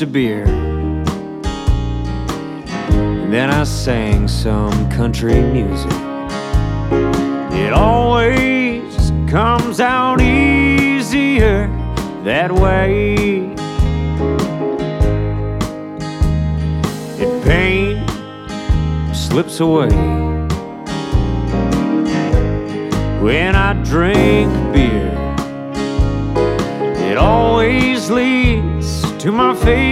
a 0.02 0.06
beer. 0.06 0.46
And 2.92 3.34
then 3.34 3.50
I 3.50 3.64
sang 3.64 4.28
some 4.28 4.90
country 4.90 5.42
music. 5.42 5.92
It 7.52 7.74
always 7.74 9.12
comes 9.30 9.80
out 9.82 10.22
easier 10.22 11.68
that 12.24 12.52
way. 12.52 13.16
And 17.20 17.44
pain 17.44 18.08
slips 19.14 19.60
away 19.60 19.90
when 23.22 23.56
I 23.56 23.74
drink 23.84 24.52
beer. 24.74 25.10
It 27.12 27.18
always 27.18 28.10
leads 28.10 29.02
to 29.20 29.32
my 29.32 29.54
face. 29.56 29.89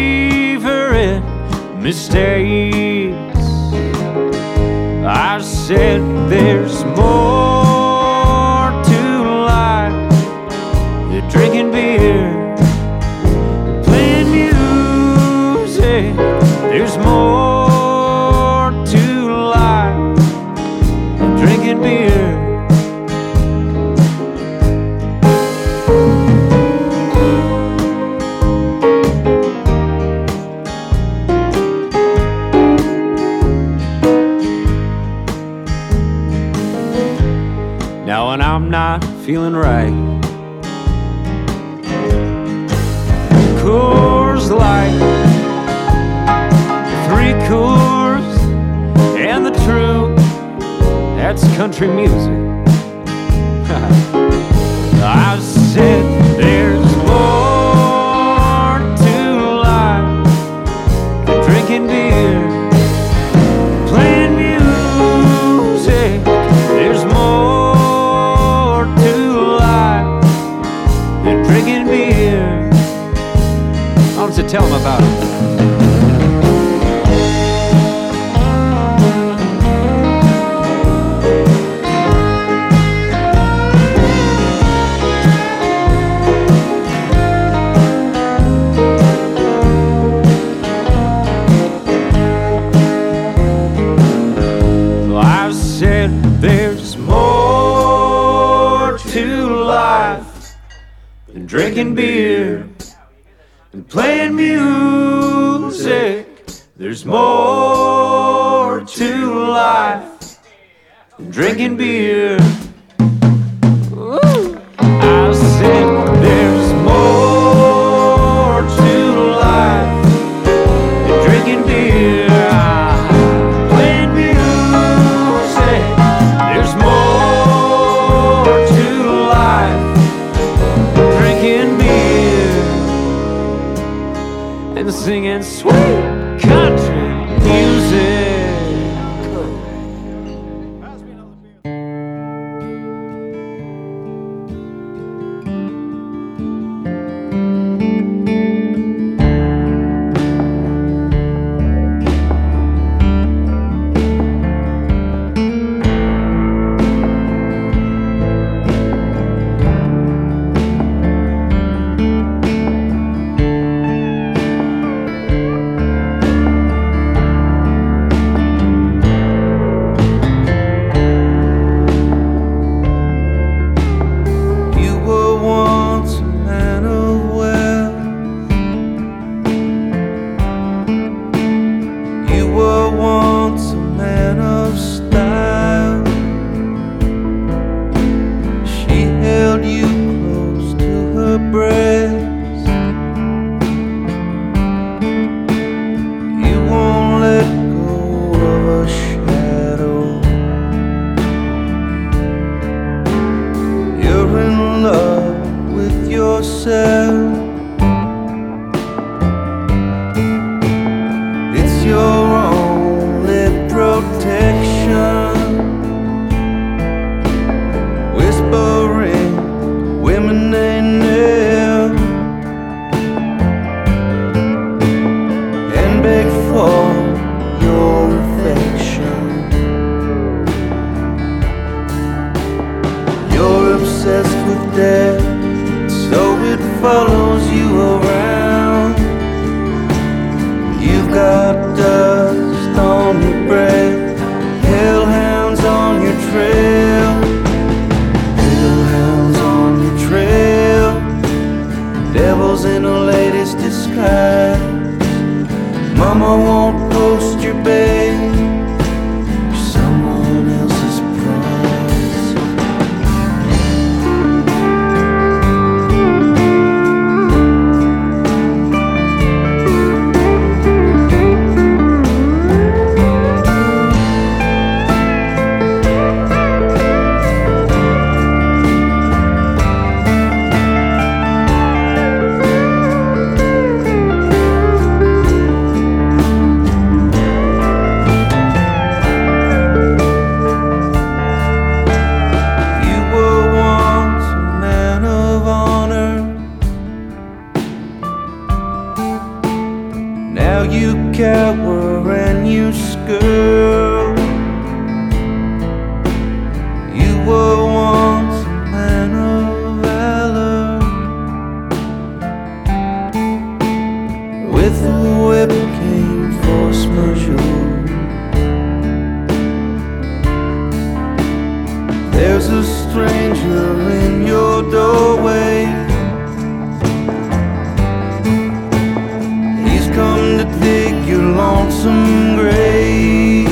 Lonesome 331.68 332.36
grave. 332.38 333.50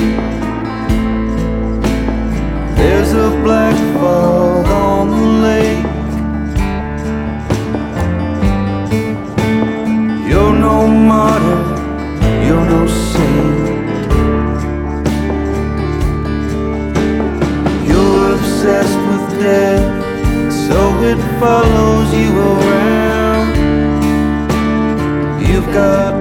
There's 2.77 3.11
a 3.13 3.29
black 3.43 3.75
fog 3.93 4.65
on 4.67 5.09
the 5.09 5.25
lake. 5.47 5.85
You're 10.29 10.53
no 10.53 10.87
martyr, 10.87 11.61
you're 12.45 12.65
no 12.65 12.87
saint. 12.87 14.07
You're 17.87 18.35
obsessed 18.35 18.99
with 19.09 19.25
death, 19.41 19.85
so 20.67 20.77
it 21.03 21.19
follows 21.39 22.13
you 22.13 22.31
around. 22.51 23.55
You've 25.41 25.69
got 25.73 26.14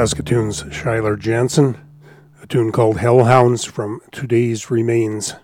Saskatoon's 0.00 0.62
Shuyler 0.62 1.18
Jansen, 1.18 1.76
a 2.42 2.46
tune 2.46 2.72
called 2.72 2.96
Hellhounds 2.96 3.66
from 3.66 4.00
Today's 4.10 4.70
Remains. 4.70 5.34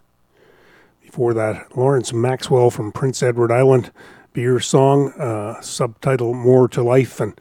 Before 1.02 1.34
that, 1.34 1.76
Lawrence 1.76 2.14
Maxwell 2.14 2.70
from 2.70 2.90
Prince 2.90 3.22
Edward 3.22 3.52
Island, 3.52 3.92
beer 4.32 4.58
song, 4.58 5.12
uh, 5.20 5.60
subtitle 5.60 6.32
More 6.32 6.68
to 6.68 6.82
Life. 6.82 7.20
And 7.20 7.38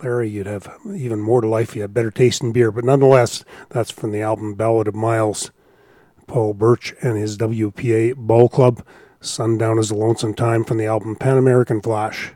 Larry, 0.00 0.30
you'd 0.30 0.46
have 0.46 0.72
even 0.94 1.18
more 1.18 1.40
to 1.40 1.48
life. 1.48 1.70
If 1.70 1.74
you 1.74 1.82
had 1.82 1.92
better 1.92 2.12
taste 2.12 2.40
in 2.40 2.52
beer. 2.52 2.70
But 2.70 2.84
nonetheless, 2.84 3.44
that's 3.70 3.90
from 3.90 4.12
the 4.12 4.22
album 4.22 4.54
Ballad 4.54 4.86
of 4.86 4.94
Miles. 4.94 5.50
Paul 6.28 6.54
Burch 6.54 6.94
and 7.02 7.18
his 7.18 7.36
WPA 7.36 8.14
Ball 8.14 8.48
Club. 8.48 8.86
Sundown 9.20 9.80
is 9.80 9.90
a 9.90 9.96
Lonesome 9.96 10.34
Time 10.34 10.62
from 10.62 10.76
the 10.76 10.86
album 10.86 11.16
Pan 11.16 11.36
American 11.36 11.82
Flash. 11.82 12.30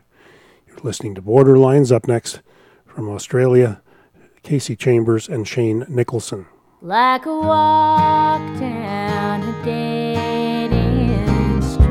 You're 0.67 0.79
listening 0.83 1.15
to 1.15 1.21
Borderlines. 1.21 1.93
Up 1.93 2.05
next 2.05 2.41
from 2.85 3.07
Australia, 3.07 3.81
Kasey 4.49 4.75
Chambers 4.75 5.29
and 5.29 5.47
Shane 5.47 5.85
Nicholson. 5.87 6.47
Like 6.81 7.27
a 7.27 7.39
walk 7.39 8.41
down 8.59 9.43
a 9.43 9.63
dead 9.63 10.73
end 10.73 11.63
street. 11.63 11.85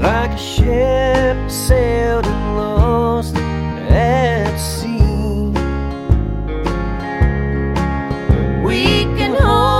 like 0.00 0.30
a 0.30 0.38
ship 0.38 1.50
sailed 1.50 2.24
and 2.24 2.56
lost 2.56 3.36
at 3.36 4.56
sea. 4.56 5.52
We 8.64 9.04
can 9.18 9.34
hold 9.34 9.77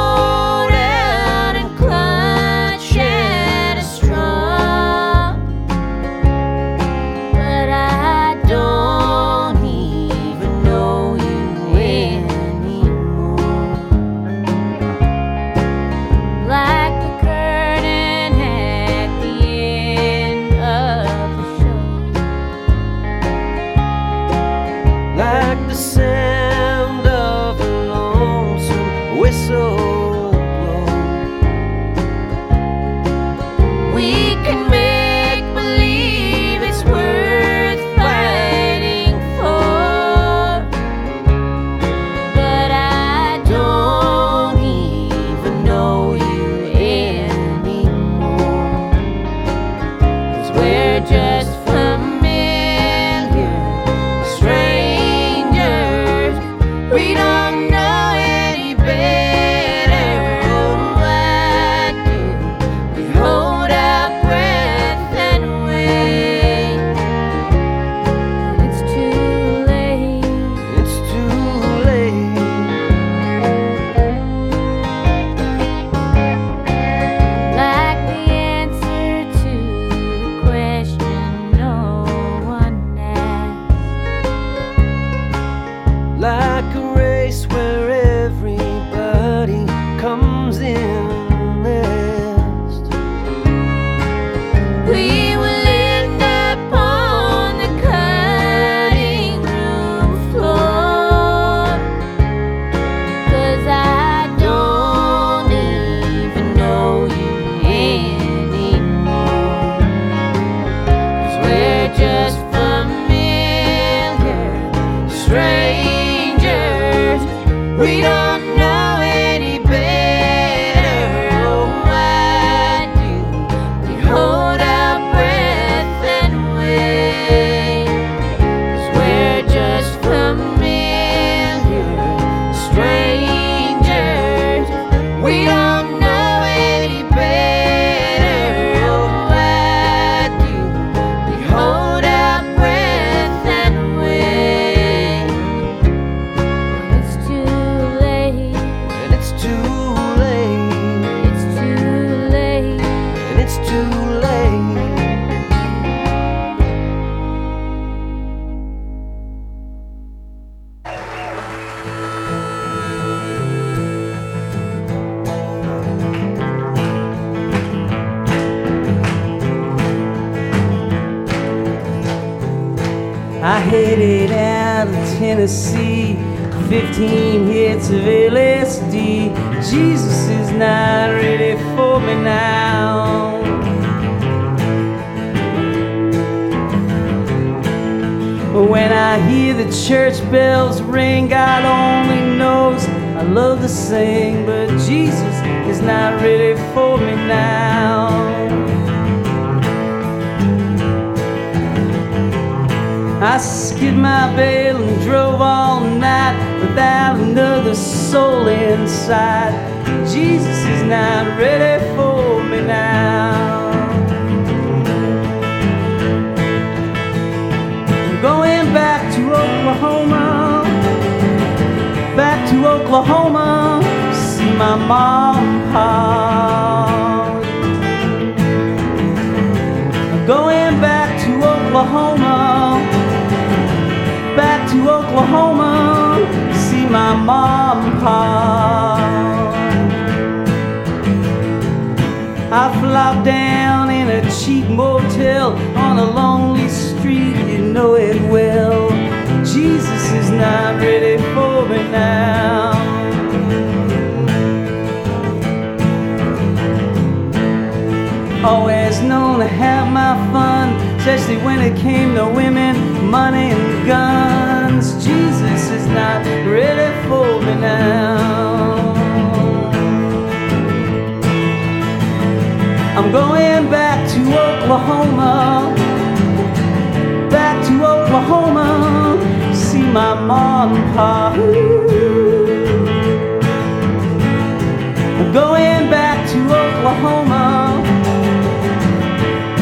Oklahoma, 286.89 287.83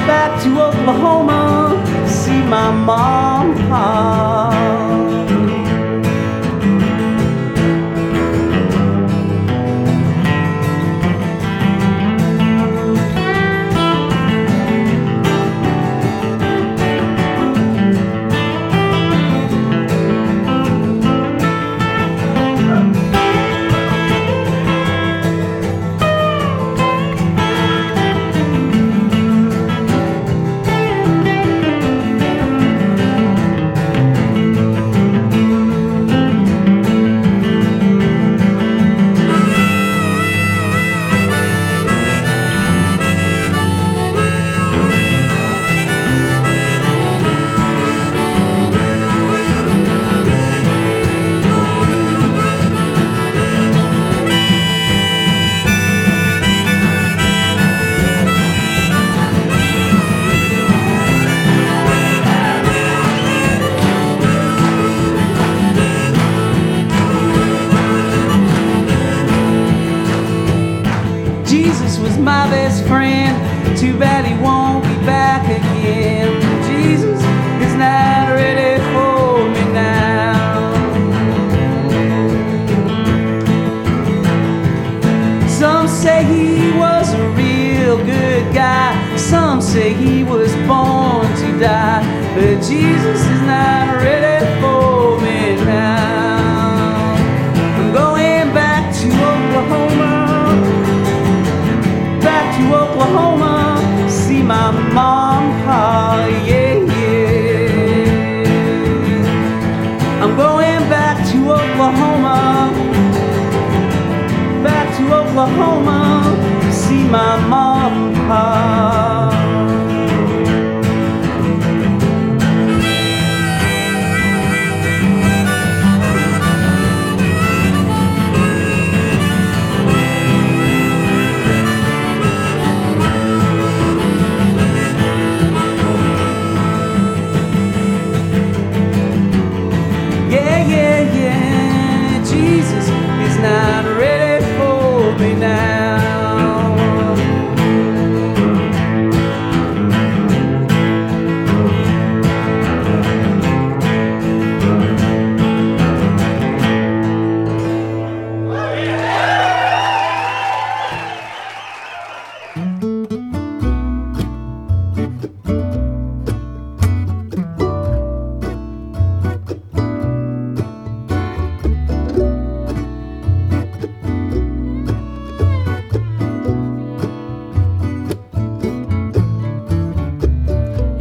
back 0.07 0.41
to 0.45 0.63
Oklahoma, 0.63 1.83
see 2.07 2.41
my 2.45 2.71
mom 2.71 3.57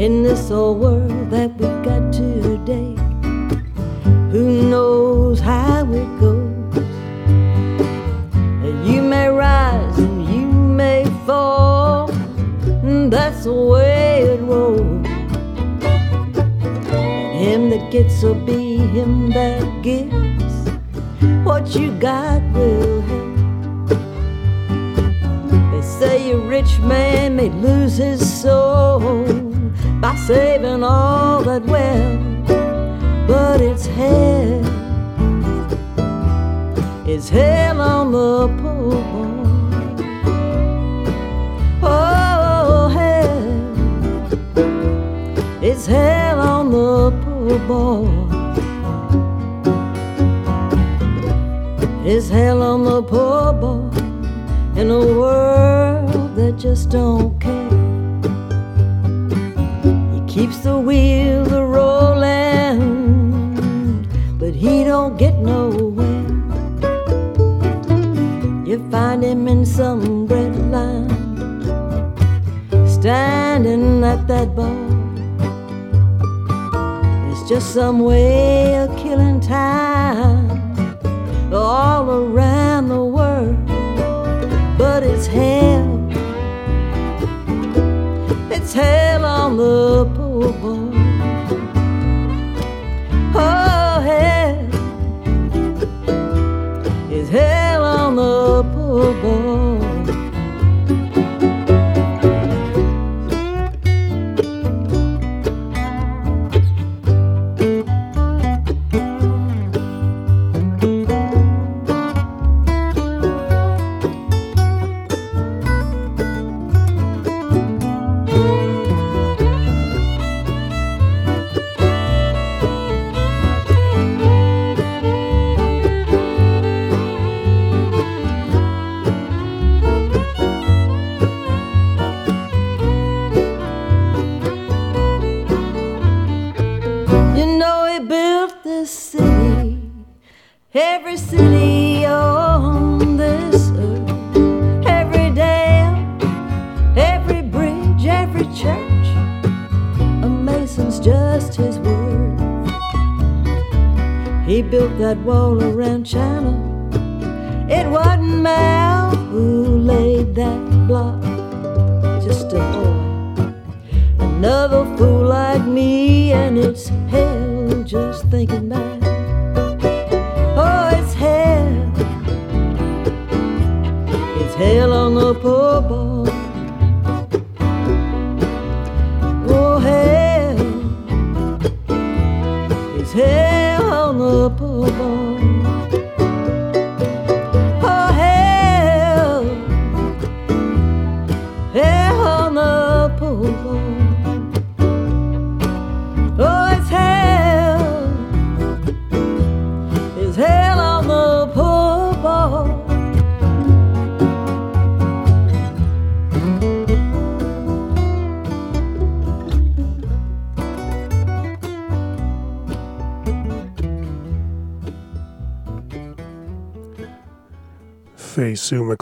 In 0.05 0.21
this 0.21 0.51
old 0.51 0.81
world 0.81 1.31
that 1.31 1.51
we 1.55 1.65
got 1.83 2.13
today, 2.13 2.93
who 4.29 4.69
knows 4.69 5.39
how 5.39 5.81
it 5.91 6.19
goes? 6.19 6.77
You 8.87 9.01
may 9.01 9.29
rise 9.29 9.97
and 9.97 10.29
you 10.29 10.45
may 10.45 11.05
fall, 11.25 12.11
and 12.85 13.11
that's 13.11 13.45
the 13.45 13.53
way 13.53 14.21
it 14.21 14.41
rolls. 14.41 15.07
Him 17.33 17.71
that 17.71 17.89
gets 17.91 18.21
will 18.21 18.35
be 18.35 18.77
him 18.77 19.31
that 19.31 19.63
gives. 19.81 20.69
What 21.43 21.75
you 21.75 21.89
got 21.97 22.43
will. 22.53 23.01
They 25.71 25.81
say 25.81 26.29
a 26.29 26.37
rich 26.37 26.77
man 26.81 27.37
may 27.37 27.49
lose 27.49 27.97
his 27.97 28.21
soul 28.41 29.44
by 30.05 30.15
saving 30.17 30.83
all 30.83 31.41
that 31.41 31.65
wealth, 31.65 32.47
but 33.27 33.59
it's 33.59 33.87
hell. 33.87 34.61
It's 37.07 37.27
hell 37.27 37.81
on 37.81 38.11
the 38.11 38.47
poor 38.61 39.01
boy. 39.11 39.95
Oh, 41.81 42.87
hell. 42.99 43.47
It's 45.63 45.87
hell 45.87 46.39
on 46.39 46.69
the 46.69 47.11
poor 47.23 47.57
boy. 47.67 48.05
It's 52.05 52.29
hell 52.29 52.61
on 52.61 52.83
the 52.83 53.01
poor 53.01 53.53
boy 53.53 53.89
in 54.79 54.91
a 54.91 54.99
world 54.99 56.35
that 56.35 56.57
just 56.59 56.91
don't 56.91 57.34
keeps 60.45 60.59
the 60.59 60.77
wheels 60.77 61.51
a 61.51 61.63
rolling, 61.65 62.77
but 64.37 64.53
he 64.53 64.83
don't 64.83 65.17
get 65.17 65.33
nowhere. 65.39 66.05
You 68.63 68.77
find 68.91 69.23
him 69.23 69.47
in 69.47 69.65
some 69.65 70.27
bread 70.27 70.55
line, 70.69 71.09
standing 72.87 74.03
at 74.03 74.27
that 74.27 74.55
bar. 74.55 74.69
It's 77.31 77.49
just 77.49 77.73
some 77.73 78.01
way 78.01 78.75
of 78.77 78.95
killing 78.97 79.39
time 79.39 80.51
all 81.51 82.07
around 82.07 82.89
the 82.89 83.03
world, 83.03 83.57
but 84.77 85.01
it's 85.01 85.25
hell. 85.25 85.89
It's 88.51 88.73
hell 88.73 89.25
on 89.25 89.57
the 89.57 90.14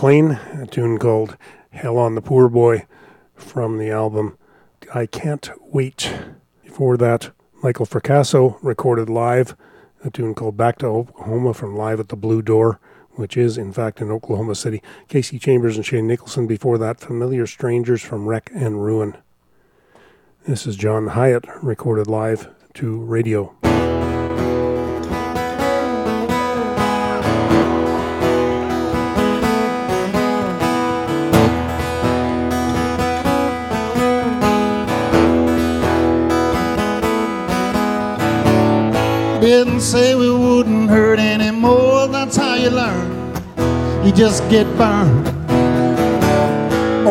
McLean, 0.03 0.31
a 0.61 0.67
tune 0.67 0.97
called 0.97 1.37
Hell 1.69 1.97
on 1.97 2.15
the 2.15 2.21
Poor 2.21 2.49
Boy 2.49 2.85
from 3.35 3.77
the 3.77 3.89
album 3.89 4.37
I 4.93 5.05
Can't 5.05 5.49
Wait. 5.61 6.13
Before 6.61 6.97
that, 6.97 7.31
Michael 7.63 7.85
Fracasso 7.85 8.57
recorded 8.61 9.09
live 9.09 9.55
a 10.03 10.09
tune 10.09 10.35
called 10.35 10.57
Back 10.57 10.79
to 10.79 10.87
Oklahoma 10.87 11.53
from 11.53 11.77
Live 11.77 12.01
at 12.01 12.09
the 12.09 12.17
Blue 12.17 12.41
Door, 12.41 12.81
which 13.11 13.37
is 13.37 13.57
in 13.57 13.71
fact 13.71 14.01
in 14.01 14.11
Oklahoma 14.11 14.55
City. 14.55 14.83
Kasey 15.07 15.39
Chambers 15.39 15.77
and 15.77 15.85
Shane 15.85 16.05
Nicholson 16.05 16.47
before 16.47 16.77
that, 16.79 16.99
Familiar 16.99 17.47
Strangers 17.47 18.01
from 18.01 18.27
Wreck 18.27 18.51
and 18.53 18.83
Ruin. 18.83 19.15
This 20.45 20.67
is 20.67 20.75
John 20.75 21.11
Hiatt 21.11 21.45
recorded 21.63 22.07
live 22.07 22.49
to 22.73 22.99
radio. 22.99 23.55
Didn't 39.43 39.81
say 39.81 40.15
we 40.15 40.31
wouldn't 40.31 40.89
hurt 40.89 41.19
anymore. 41.19 42.07
That's 42.07 42.37
how 42.37 42.55
you 42.55 42.69
learn. 42.69 43.35
You 44.05 44.13
just 44.13 44.41
get 44.49 44.65
burned. 44.77 45.27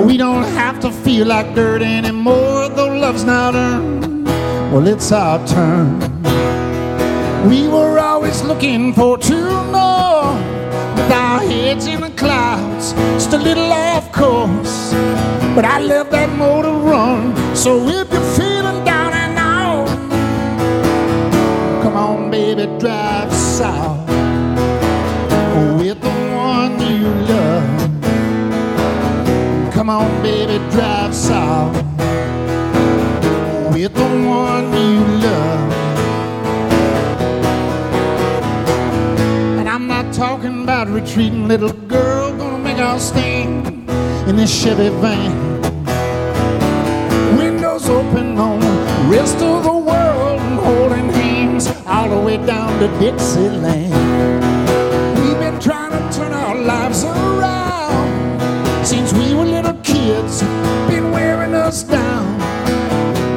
We 0.06 0.16
don't 0.16 0.44
have 0.44 0.80
to 0.80 0.90
feel 0.90 1.26
like 1.26 1.54
dirt 1.54 1.82
anymore, 1.82 2.70
though 2.70 2.88
love's 2.88 3.24
not 3.24 3.54
earned. 3.54 4.24
Well, 4.72 4.88
it's 4.88 5.12
our 5.12 5.46
turn. 5.46 6.00
We 7.50 7.68
were 7.68 7.98
always 7.98 8.42
looking 8.42 8.94
for 8.94 9.18
two 9.18 9.50
more, 9.70 10.32
with 10.96 11.12
our 11.12 11.40
heads 11.40 11.86
in 11.86 12.00
the 12.00 12.12
clouds, 12.16 12.94
just 12.94 13.34
a 13.34 13.38
little 13.38 13.70
off 13.70 14.10
course. 14.10 14.94
But 15.54 15.66
I 15.66 15.80
let 15.80 16.10
that 16.12 16.30
motor 16.38 16.72
run. 16.72 17.36
So 17.54 17.86
if 17.88 18.10
you're 18.10 18.31
south 23.52 24.08
oh, 24.08 25.76
with 25.78 26.00
the 26.00 26.08
one 26.08 26.80
you 26.80 27.06
love. 27.28 27.90
Come 29.74 29.90
on, 29.90 30.22
baby, 30.22 30.56
drive 30.70 31.14
south 31.14 31.76
with 33.74 33.92
the 33.92 34.08
one 34.26 34.72
you 34.72 35.00
love. 35.26 35.72
And 39.58 39.68
I'm 39.68 39.86
not 39.86 40.14
talking 40.14 40.62
about 40.62 40.88
retreating 40.88 41.46
little 41.46 41.74
girl 41.88 42.34
gonna 42.34 42.56
make 42.58 42.78
our 42.78 42.98
stand 42.98 43.66
in 44.28 44.36
this 44.36 44.50
Chevy 44.62 44.88
van. 45.02 45.32
Windows 47.36 47.86
open 47.90 48.38
on 48.38 48.60
rest 49.10 49.42
of 49.42 49.64
the 49.64 49.71
all 51.92 52.08
the 52.08 52.18
way 52.18 52.38
down 52.38 52.80
to 52.80 52.88
Dixieland. 52.98 53.92
We've 55.20 55.38
been 55.38 55.60
trying 55.60 55.92
to 55.92 56.16
turn 56.16 56.32
our 56.32 56.54
lives 56.54 57.04
around 57.04 58.40
since 58.86 59.12
we 59.12 59.34
were 59.34 59.44
little 59.44 59.76
kids, 59.82 60.40
been 60.88 61.10
wearing 61.10 61.54
us 61.54 61.82
down. 61.82 62.38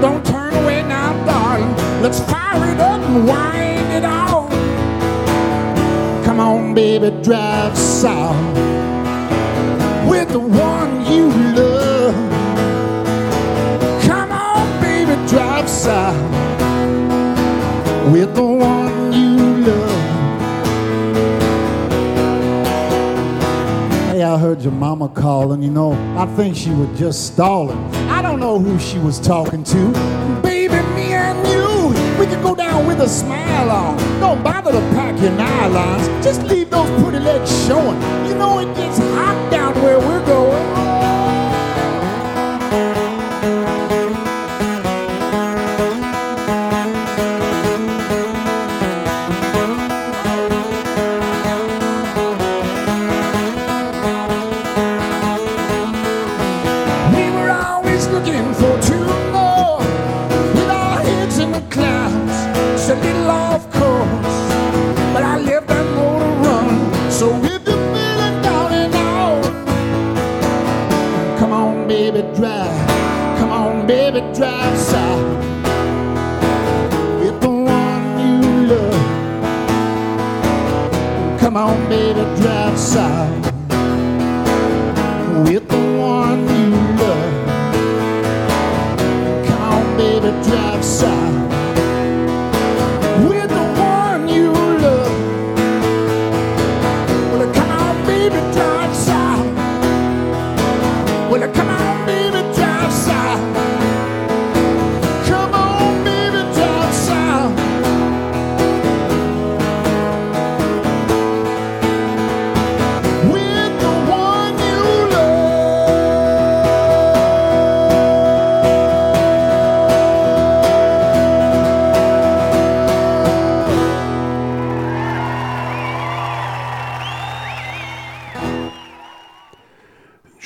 Don't 0.02 0.26
turn 0.26 0.54
away 0.54 0.84
now, 0.84 1.12
darling. 1.26 1.76
Let's 2.02 2.22
fire 2.22 2.74
it 2.74 2.80
up 2.80 3.02
and 3.02 3.28
wind 3.28 3.92
it 3.92 4.06
on. 4.06 4.50
Come 6.24 6.40
on, 6.40 6.74
baby, 6.74 7.12
drive 7.22 7.78
south 7.78 8.40
with 10.10 10.30
the 10.30 10.40
one 10.40 11.06
you 11.12 11.28
love. 11.56 12.16
Come 14.04 14.32
on, 14.32 14.82
baby, 14.82 15.16
drive 15.28 15.70
south 15.70 16.45
with 18.16 18.34
the 18.34 18.42
one 18.42 19.12
you 19.12 19.38
love. 19.68 19.90
Hey, 24.10 24.24
I 24.24 24.38
heard 24.38 24.62
your 24.62 24.72
mama 24.72 25.10
calling, 25.10 25.62
you 25.62 25.70
know, 25.70 25.92
I 26.18 26.26
think 26.38 26.56
she 26.56 26.70
was 26.70 26.88
just 26.98 27.28
stalling. 27.28 27.78
I 28.08 28.22
don't 28.22 28.40
know 28.40 28.58
who 28.58 28.80
she 28.80 29.00
was 29.00 29.20
talking 29.20 29.66
to. 29.66 29.92
Baby, 30.42 30.76
me 30.96 31.12
and 31.12 31.46
you, 31.46 31.90
we 32.18 32.26
can 32.26 32.42
go 32.42 32.56
down 32.56 32.88
with 32.88 33.02
a 33.02 33.10
smile 33.10 33.70
on. 33.70 33.98
Don't 34.22 34.42
bother 34.42 34.72
to 34.72 34.80
pack 34.96 35.20
your 35.20 35.32
nylons, 35.32 36.06
just 36.24 36.42
leave 36.44 36.70
those 36.70 36.90
pretty 37.02 37.20
legs 37.20 37.52
showing. 37.68 38.00
You 38.30 38.36
know 38.36 38.60
it 38.60 38.74
gets 38.78 38.98
hot 38.98 39.15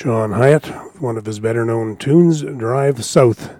John 0.00 0.30
Hiatt, 0.30 0.64
one 1.02 1.18
of 1.18 1.26
his 1.26 1.40
better 1.40 1.62
known 1.62 1.94
tunes, 1.94 2.40
Drive 2.40 3.04
South. 3.04 3.56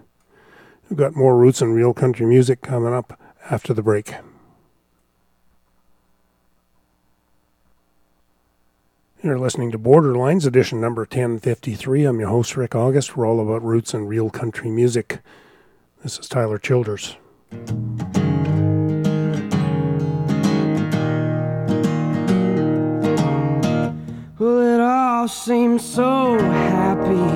We've 0.89 0.97
got 0.97 1.15
more 1.15 1.37
roots 1.37 1.61
and 1.61 1.75
real 1.75 1.93
country 1.93 2.25
music 2.25 2.63
coming 2.63 2.95
up 2.95 3.21
after 3.51 3.75
the 3.75 3.83
break. 3.83 4.15
You're 9.23 9.39
listening 9.39 9.71
to 9.73 9.79
Borderlines, 9.79 10.47
edition 10.47 10.81
number 10.81 11.03
1053. 11.03 12.05
I'm 12.07 12.21
your 12.21 12.31
host, 12.31 12.57
Rick 12.57 12.75
August. 12.75 13.19
We're 13.19 13.27
all 13.27 13.41
about 13.41 13.63
roots 13.63 13.93
and 13.93 14.09
real 14.09 14.31
country 14.31 14.71
music. 14.71 15.19
This 16.03 16.19
is 16.19 16.27
Tyler 16.27 16.57
Childers. 16.57 17.19
Well, 24.39 24.70
all 25.21 25.29
seems 25.29 25.85
so 25.85 26.39
happy. 26.39 27.31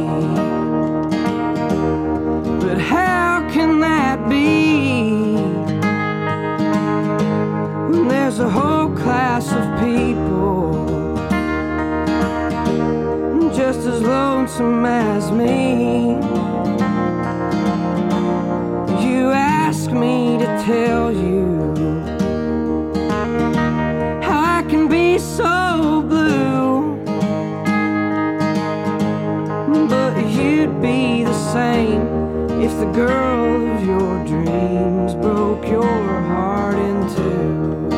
But 2.65 2.79
how 2.79 3.47
can 3.53 3.81
that 3.81 4.27
be? 4.27 5.35
When 7.91 8.09
there's 8.09 8.39
a 8.39 8.49
whole 8.49 8.89
class 8.97 9.53
of 9.53 9.65
people 9.85 11.15
just 13.55 13.81
as 13.81 14.01
lonesome 14.01 14.87
as 14.87 15.31
me. 15.31 16.15
You 19.07 19.31
ask 19.31 19.91
me 19.91 20.39
to 20.39 20.47
tell 20.65 21.13
you 21.13 21.34
the 32.79 32.87
girl 32.87 33.71
of 33.73 33.85
your 33.85 34.25
dreams 34.25 35.15
broke 35.15 35.67
your 35.69 36.23
heart 36.31 36.77
in 36.77 37.01
two. 37.15 37.91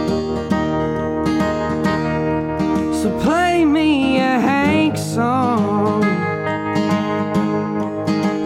So 3.00 3.18
play 3.22 3.64
me 3.64 4.18
a 4.18 4.38
Hank 4.48 4.96
song 4.96 6.02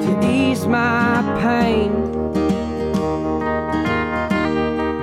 to 0.05 0.11
ease 0.31 0.67
my 0.67 1.23
pain. 1.43 1.93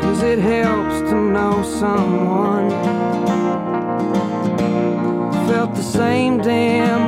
Cause 0.02 0.22
it 0.24 0.40
helps 0.40 1.02
to 1.10 1.16
know 1.16 1.62
someone 1.64 2.70
felt 5.48 5.76
the 5.76 5.84
same 5.84 6.38
damn 6.38 7.07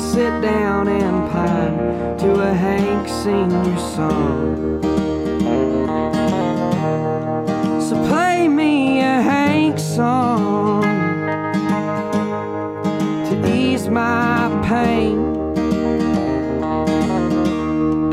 sit 0.00 0.40
down 0.40 0.88
and 0.88 1.30
pine 1.30 2.16
to 2.18 2.32
a 2.40 2.52
Hank 2.52 3.06
Senior 3.06 3.78
song. 3.78 4.80
So 7.80 8.08
play 8.08 8.48
me 8.48 9.00
a 9.00 9.20
Hank 9.20 9.78
song 9.78 10.82
to 13.28 13.54
ease 13.54 13.88
my 13.88 14.48
pain. 14.64 15.18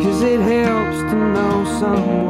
Cause 0.01 0.21
it 0.21 0.41
helps 0.41 0.99
to 1.09 1.15
know 1.15 1.65
someone. 1.79 2.26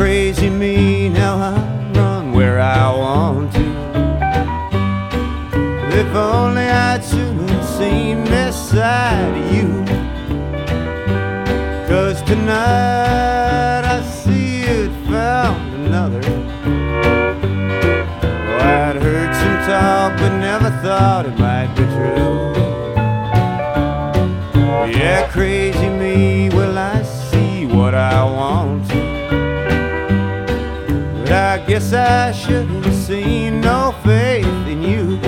crazy 0.00 0.49
I 32.10 32.32
shouldn't 32.32 32.84
have 32.84 32.94
seen 32.94 33.60
no 33.60 33.94
faith 34.02 34.66
in 34.66 34.82
you. 34.82 35.20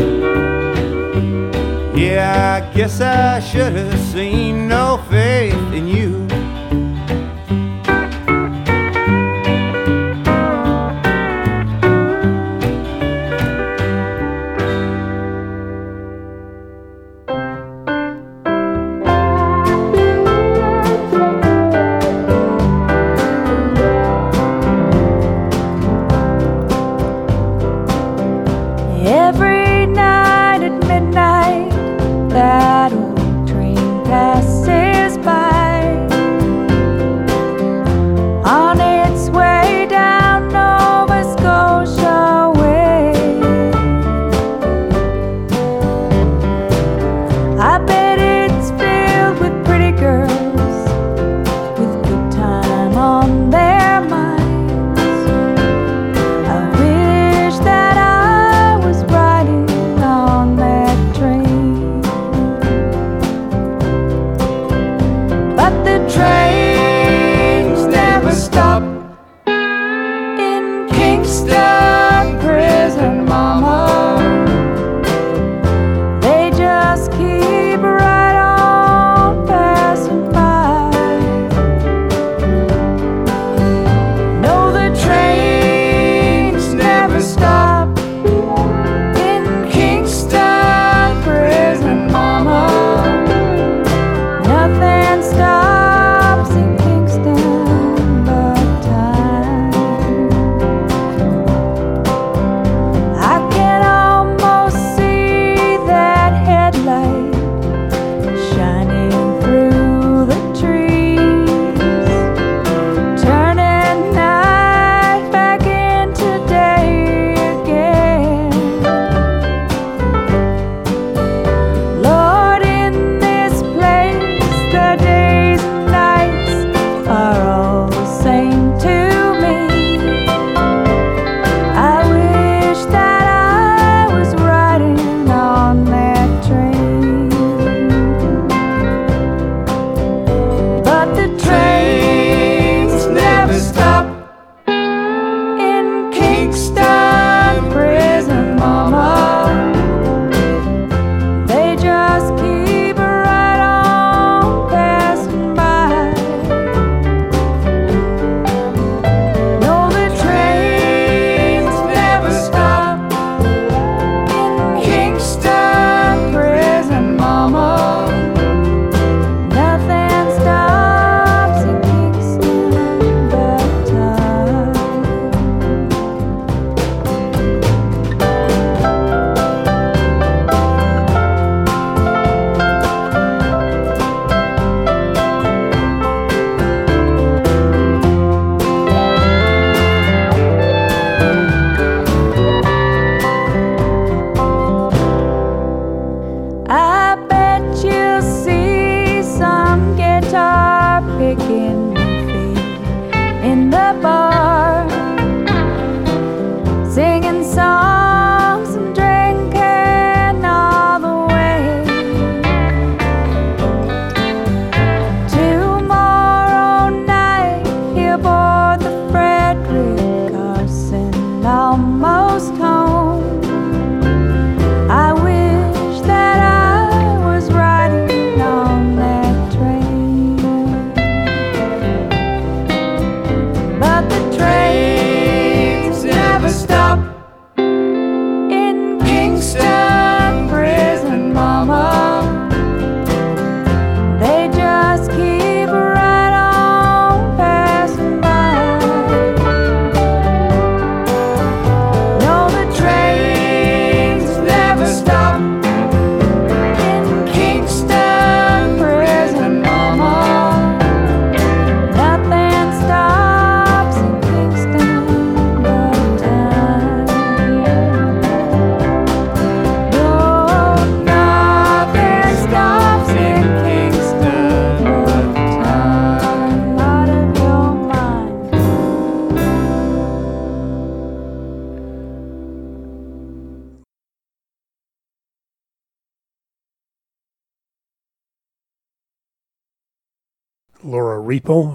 Yeah, 1.95 2.61
I 2.61 2.75
guess 2.75 3.01
I 3.01 3.39
should 3.39 3.75
have 3.75 4.01
seen 4.01 4.67
no 4.67 5.01
faith 5.09 5.73
in 5.73 5.87
you. 5.87 6.12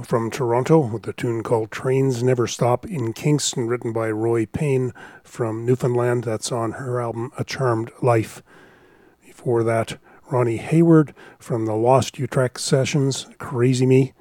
From 0.08 0.32
Toronto 0.32 0.80
with 0.80 1.06
a 1.10 1.12
tune 1.12 1.44
called 1.44 1.70
Trains 1.70 2.24
Never 2.24 2.48
Stop 2.48 2.86
in 2.86 3.12
Kingston, 3.12 3.68
written 3.68 3.92
by 3.92 4.10
Roy 4.10 4.46
Payne 4.46 4.94
from 5.22 5.66
Newfoundland. 5.66 6.24
That's 6.24 6.50
on 6.50 6.72
her 6.72 7.02
album 7.02 7.34
A 7.38 7.44
Charmed 7.44 7.92
Life. 8.02 8.42
Before 9.26 9.66
that, 9.66 9.98
Ronnie 10.32 10.60
Hayward 10.60 11.14
from 11.40 11.66
the 11.66 11.76
Lost 11.76 12.18
Utrecht 12.18 12.62
Sessions, 12.62 13.28
Crazy 13.38 13.86
Me. 13.86 14.14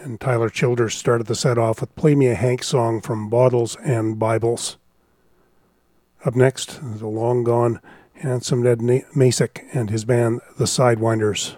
And 0.00 0.18
Tyler 0.18 0.48
Childers 0.48 0.94
started 0.94 1.26
the 1.26 1.34
set 1.34 1.58
off 1.58 1.82
with 1.82 1.94
Play 1.94 2.14
Me 2.14 2.28
a 2.28 2.34
Hank 2.34 2.62
song 2.62 3.02
from 3.02 3.28
Bottles 3.28 3.76
and 3.84 4.18
Bibles. 4.18 4.78
Up 6.24 6.34
next, 6.34 6.80
the 6.82 7.06
long 7.06 7.44
gone 7.44 7.82
handsome 8.14 8.62
Ned 8.62 8.78
Masyk 8.78 9.62
and 9.74 9.90
his 9.90 10.06
band, 10.06 10.40
the 10.56 10.64
Sidewinders. 10.64 11.56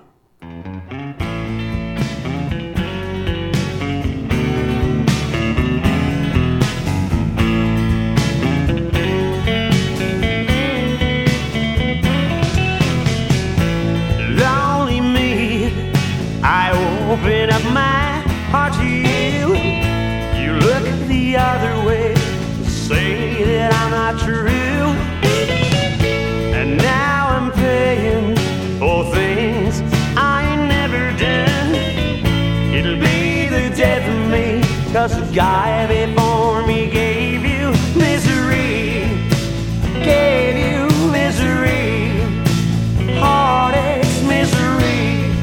Guy 35.34 35.84
before 35.88 36.64
me 36.64 36.88
gave 36.88 37.44
you 37.44 37.72
misery. 37.98 39.02
Gave 40.04 40.56
you 40.56 40.86
misery. 41.10 42.20
Heartaches, 43.18 44.22
misery. 44.22 45.34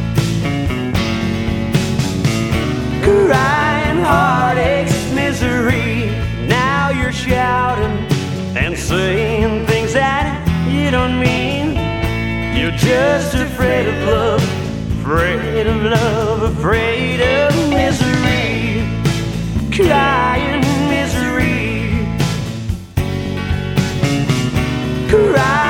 crying 3.04 4.00
heartaches, 4.00 5.14
misery. 5.14 6.06
Now 6.48 6.92
you're 6.92 7.12
shouting 7.12 7.98
and 8.56 8.78
saying 8.78 9.66
things 9.68 9.92
that 9.92 10.26
you 10.70 10.90
don't 10.90 11.20
mean. 11.20 11.76
You're 12.58 12.78
just 12.78 13.36
afraid 13.36 13.88
of 13.88 14.08
love, 14.08 14.44
afraid 15.02 15.68
of 15.68 15.84
love, 15.84 16.58
afraid 16.58 17.20
of 17.20 17.70
misery. 17.70 18.11
Crying 19.84 20.62
misery. 20.90 22.06
Crying 25.10 25.61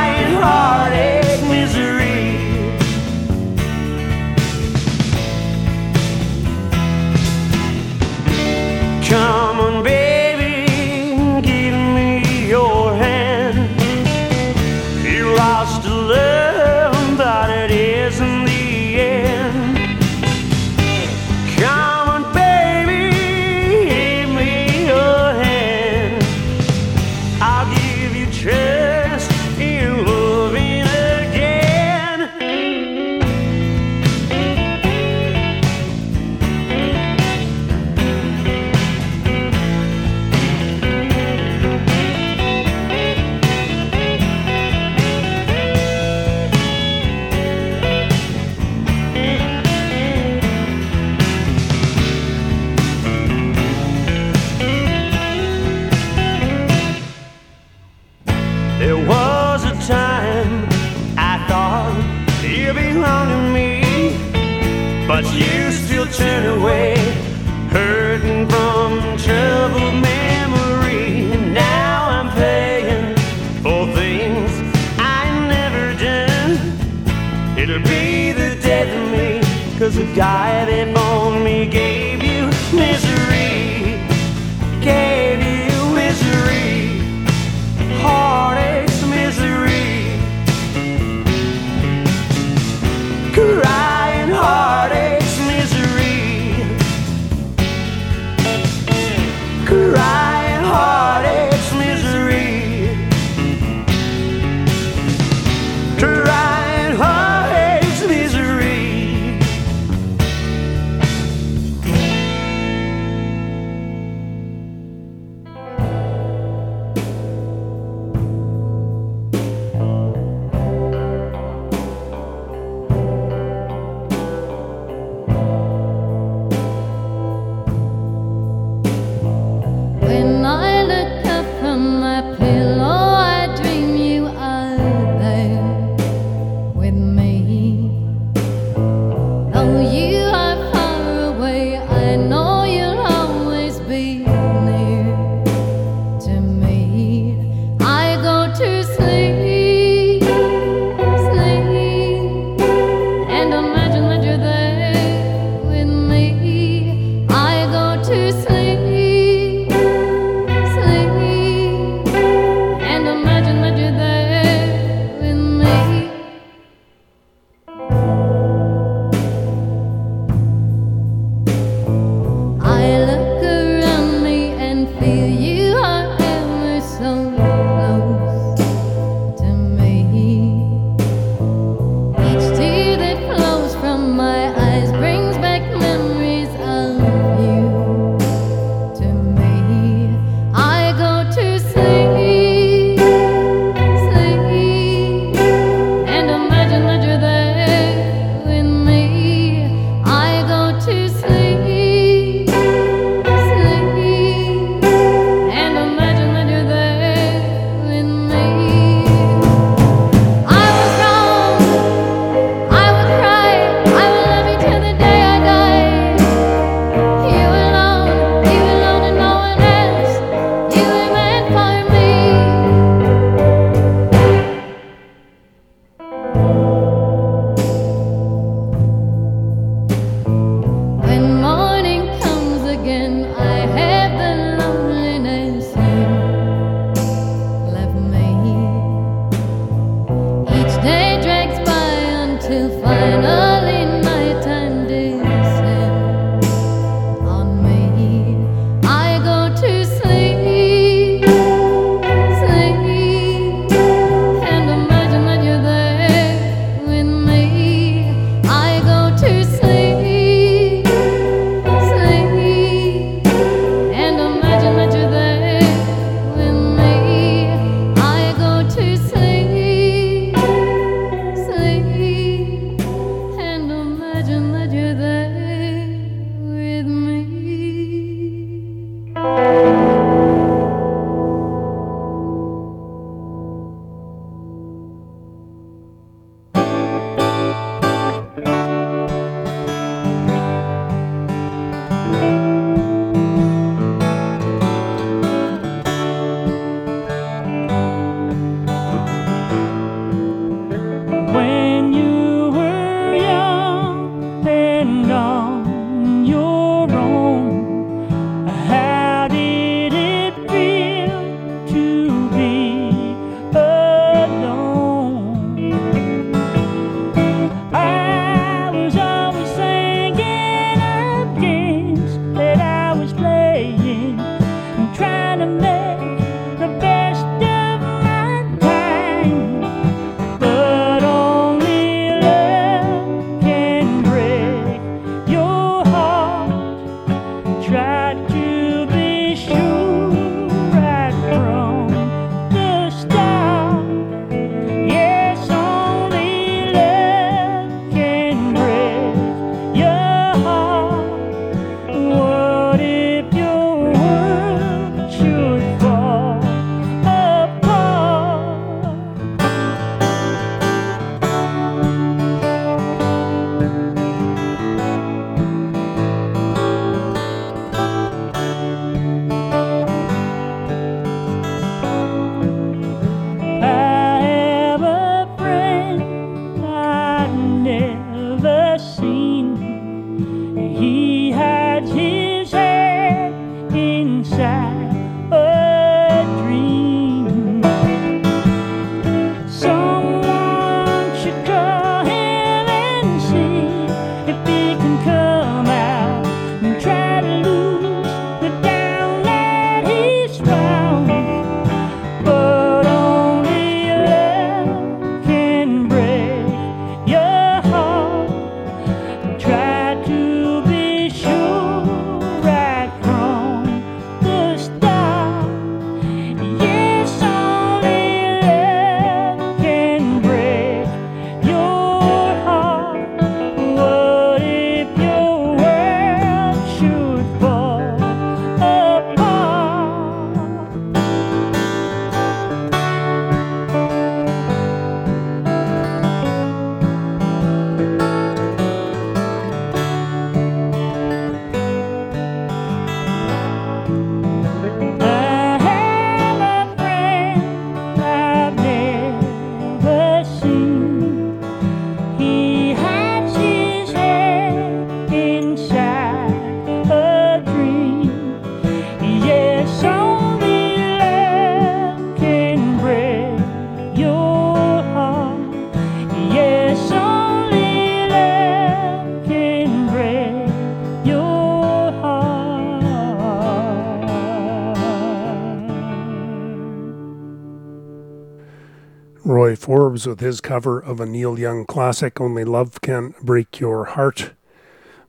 With 480.07 480.19
his 480.19 480.41
cover 480.41 480.79
of 480.79 480.99
a 480.99 481.05
Neil 481.05 481.37
Young 481.37 481.63
classic, 481.65 482.19
Only 482.19 482.43
Love 482.43 482.81
Can 482.81 483.13
Break 483.21 483.59
Your 483.59 483.85
Heart. 483.85 484.31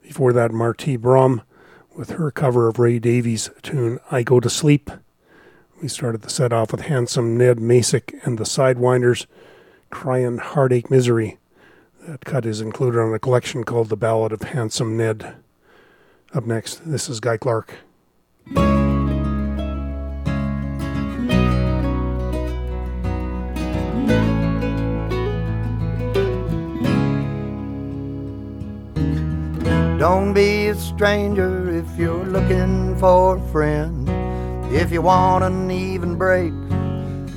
Before 0.02 0.34
that, 0.34 0.50
Martí 0.50 1.00
Brom 1.00 1.42
with 1.94 2.10
her 2.10 2.30
cover 2.30 2.68
of 2.68 2.78
Ray 2.78 2.98
Davies' 2.98 3.48
tune 3.62 4.00
I 4.10 4.22
Go 4.22 4.38
to 4.38 4.50
Sleep. 4.50 4.90
We 5.80 5.88
started 5.88 6.22
the 6.22 6.30
set 6.30 6.52
off 6.52 6.72
with 6.72 6.82
Handsome 6.82 7.38
Ned 7.38 7.58
Masyk 7.58 8.14
and 8.24 8.38
the 8.38 8.44
Sidewinders, 8.44 9.26
Crying 9.90 10.38
Heartache 10.38 10.90
Misery. 10.90 11.38
That 12.06 12.24
cut 12.24 12.44
is 12.44 12.60
included 12.60 13.00
on 13.00 13.14
a 13.14 13.18
collection 13.18 13.64
called 13.64 13.88
The 13.88 13.96
Ballad 13.96 14.32
of 14.32 14.42
Handsome 14.42 14.96
Ned. 14.96 15.36
Up 16.34 16.44
next, 16.44 16.90
this 16.90 17.08
is 17.08 17.18
Guy 17.18 17.38
Clark. 17.38 17.76
Don't 30.02 30.34
be 30.34 30.66
a 30.66 30.74
stranger 30.74 31.70
if 31.70 31.86
you're 31.96 32.24
looking 32.24 32.98
for 32.98 33.36
a 33.36 33.48
friend. 33.52 34.08
If 34.74 34.90
you 34.90 35.00
want 35.00 35.44
an 35.44 35.70
even 35.70 36.16
break, 36.16 36.52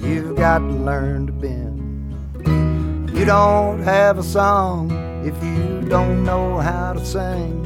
you've 0.01 0.35
got 0.35 0.57
to 0.57 0.65
learn 0.65 1.27
to 1.27 1.31
bend. 1.31 3.15
You 3.15 3.23
don't 3.23 3.83
have 3.83 4.17
a 4.17 4.23
song 4.23 4.89
if 5.23 5.35
you 5.43 5.87
don't 5.87 6.23
know 6.23 6.57
how 6.57 6.93
to 6.93 7.05
sing. 7.05 7.63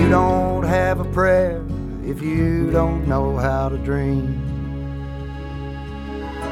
You 0.00 0.08
don't 0.08 0.64
have 0.64 0.98
a 0.98 1.12
prayer 1.12 1.62
if 2.02 2.22
you 2.22 2.70
don't 2.70 3.06
know 3.06 3.36
how 3.36 3.68
to 3.68 3.76
dream. 3.76 4.51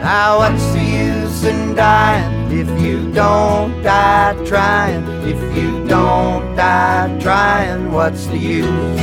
Now 0.02 0.38
what's 0.38 0.64
the 0.72 0.82
use 0.82 1.44
in 1.44 1.74
dying 1.74 2.50
if 2.50 2.68
you 2.80 3.12
don't 3.12 3.82
die 3.82 4.32
trying? 4.46 5.04
If 5.28 5.38
you 5.54 5.86
don't 5.86 6.56
die 6.56 7.18
trying, 7.20 7.92
what's 7.92 8.26
the 8.26 8.38
use? 8.38 9.00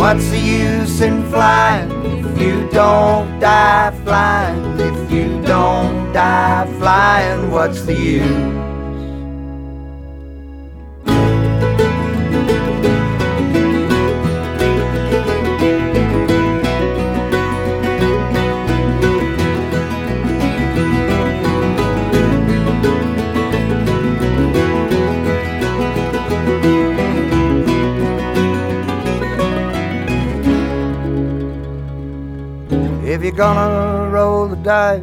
What's 0.00 0.30
the 0.30 0.38
use 0.38 1.02
in 1.02 1.28
flying 1.30 1.90
if 2.06 2.40
you 2.40 2.66
don't 2.70 3.38
die 3.40 3.90
flying? 4.04 4.80
If 4.80 5.12
you 5.12 5.42
don't 5.42 6.14
die 6.14 6.66
flying, 6.78 7.50
what's 7.50 7.82
the 7.82 7.94
use? 7.94 8.65
Gonna 33.36 34.08
roll 34.08 34.48
the 34.48 34.56
dice, 34.56 35.02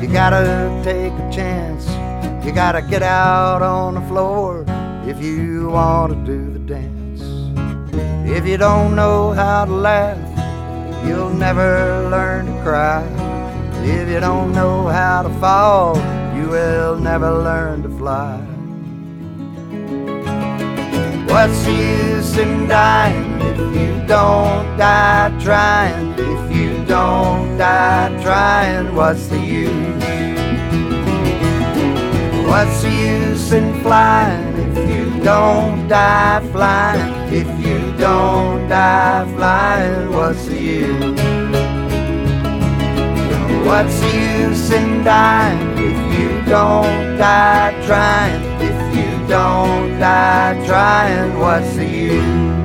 you 0.00 0.06
gotta 0.06 0.80
take 0.84 1.12
a 1.12 1.30
chance. 1.32 1.88
You 2.46 2.52
gotta 2.52 2.80
get 2.80 3.02
out 3.02 3.60
on 3.60 3.94
the 3.94 4.00
floor 4.02 4.64
if 5.04 5.20
you 5.20 5.70
wanna 5.70 6.14
do 6.24 6.52
the 6.52 6.60
dance. 6.60 7.22
If 8.24 8.46
you 8.46 8.56
don't 8.56 8.94
know 8.94 9.32
how 9.32 9.64
to 9.64 9.72
laugh, 9.72 10.16
you'll 11.04 11.34
never 11.34 12.08
learn 12.08 12.46
to 12.46 12.62
cry. 12.62 13.02
If 13.82 14.08
you 14.08 14.20
don't 14.20 14.52
know 14.52 14.86
how 14.86 15.22
to 15.22 15.30
fall, 15.40 15.96
you 16.36 16.48
will 16.48 17.00
never 17.00 17.32
learn 17.32 17.82
to 17.82 17.88
fly. 17.98 18.38
What's 21.26 21.64
the 21.64 21.72
use 21.72 22.38
in 22.38 22.68
dying 22.68 23.37
if 23.58 23.74
you 23.74 24.06
don't 24.06 24.76
die 24.78 25.36
trying? 25.42 26.12
If 26.12 26.56
you 26.56 26.84
don't 26.84 27.58
die 27.58 28.08
trying, 28.22 28.94
what's 28.94 29.26
the 29.26 29.38
use? 29.38 30.04
What's 32.46 32.82
the 32.82 32.90
use 32.90 33.52
in 33.52 33.82
flying 33.82 34.56
if 34.56 34.90
you 34.90 35.22
don't 35.22 35.88
die 35.88 36.40
flying? 36.52 37.32
If 37.32 37.48
you 37.64 37.78
don't 37.98 38.68
die 38.68 39.26
flying, 39.36 40.12
what's 40.12 40.46
the 40.46 40.60
use? 40.60 41.20
What's 43.66 44.00
the 44.00 44.10
use 44.16 44.70
in 44.70 45.04
dying 45.04 45.60
if 45.78 45.98
you 46.18 46.28
don't 46.50 47.18
die 47.18 47.74
trying? 47.86 48.42
If 48.62 48.96
you 48.96 49.28
don't 49.28 49.98
die 49.98 50.64
trying, 50.66 51.38
what's 51.38 51.76
the 51.76 51.86
use? 51.86 52.57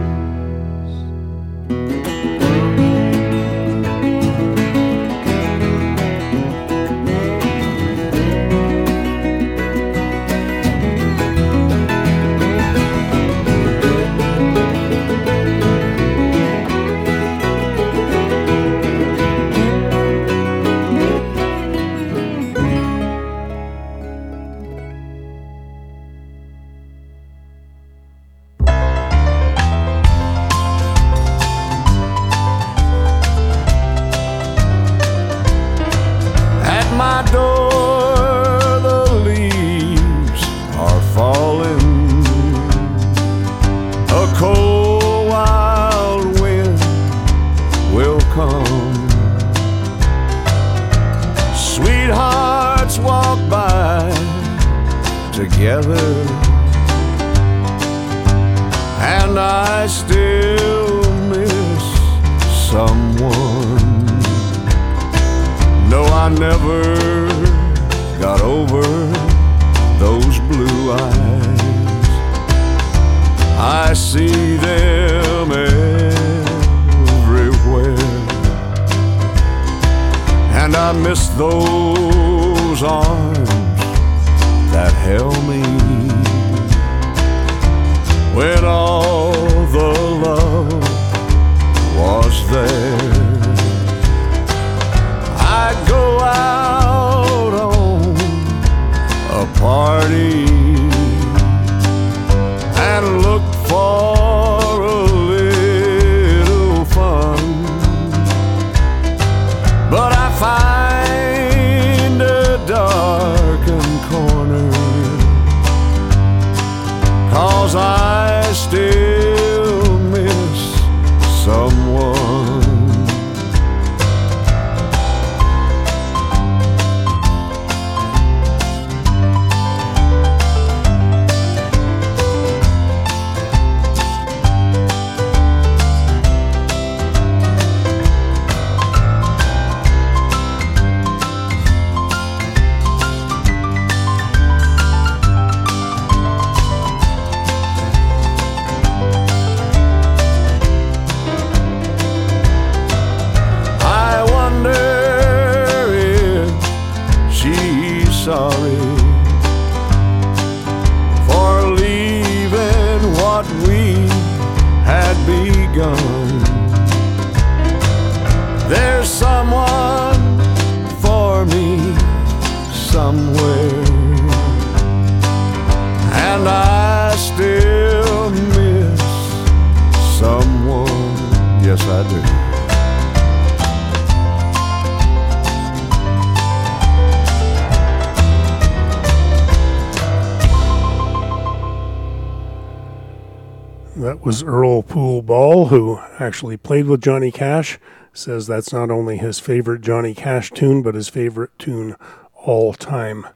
Actually 196.33 196.57
played 196.57 196.87
with 196.87 196.99
Johnny 196.99 197.31
Cash. 197.31 197.77
Says 198.11 198.47
that's 198.47 198.73
not 198.73 198.89
only 198.89 199.17
his 199.17 199.39
favorite 199.39 199.81
Johnny 199.81 200.15
Cash 200.15 200.49
tune, 200.49 200.81
but 200.81 200.95
his 200.95 201.07
favorite 201.07 201.51
tune 201.59 201.95
all 202.33 202.73
time. 202.73 203.27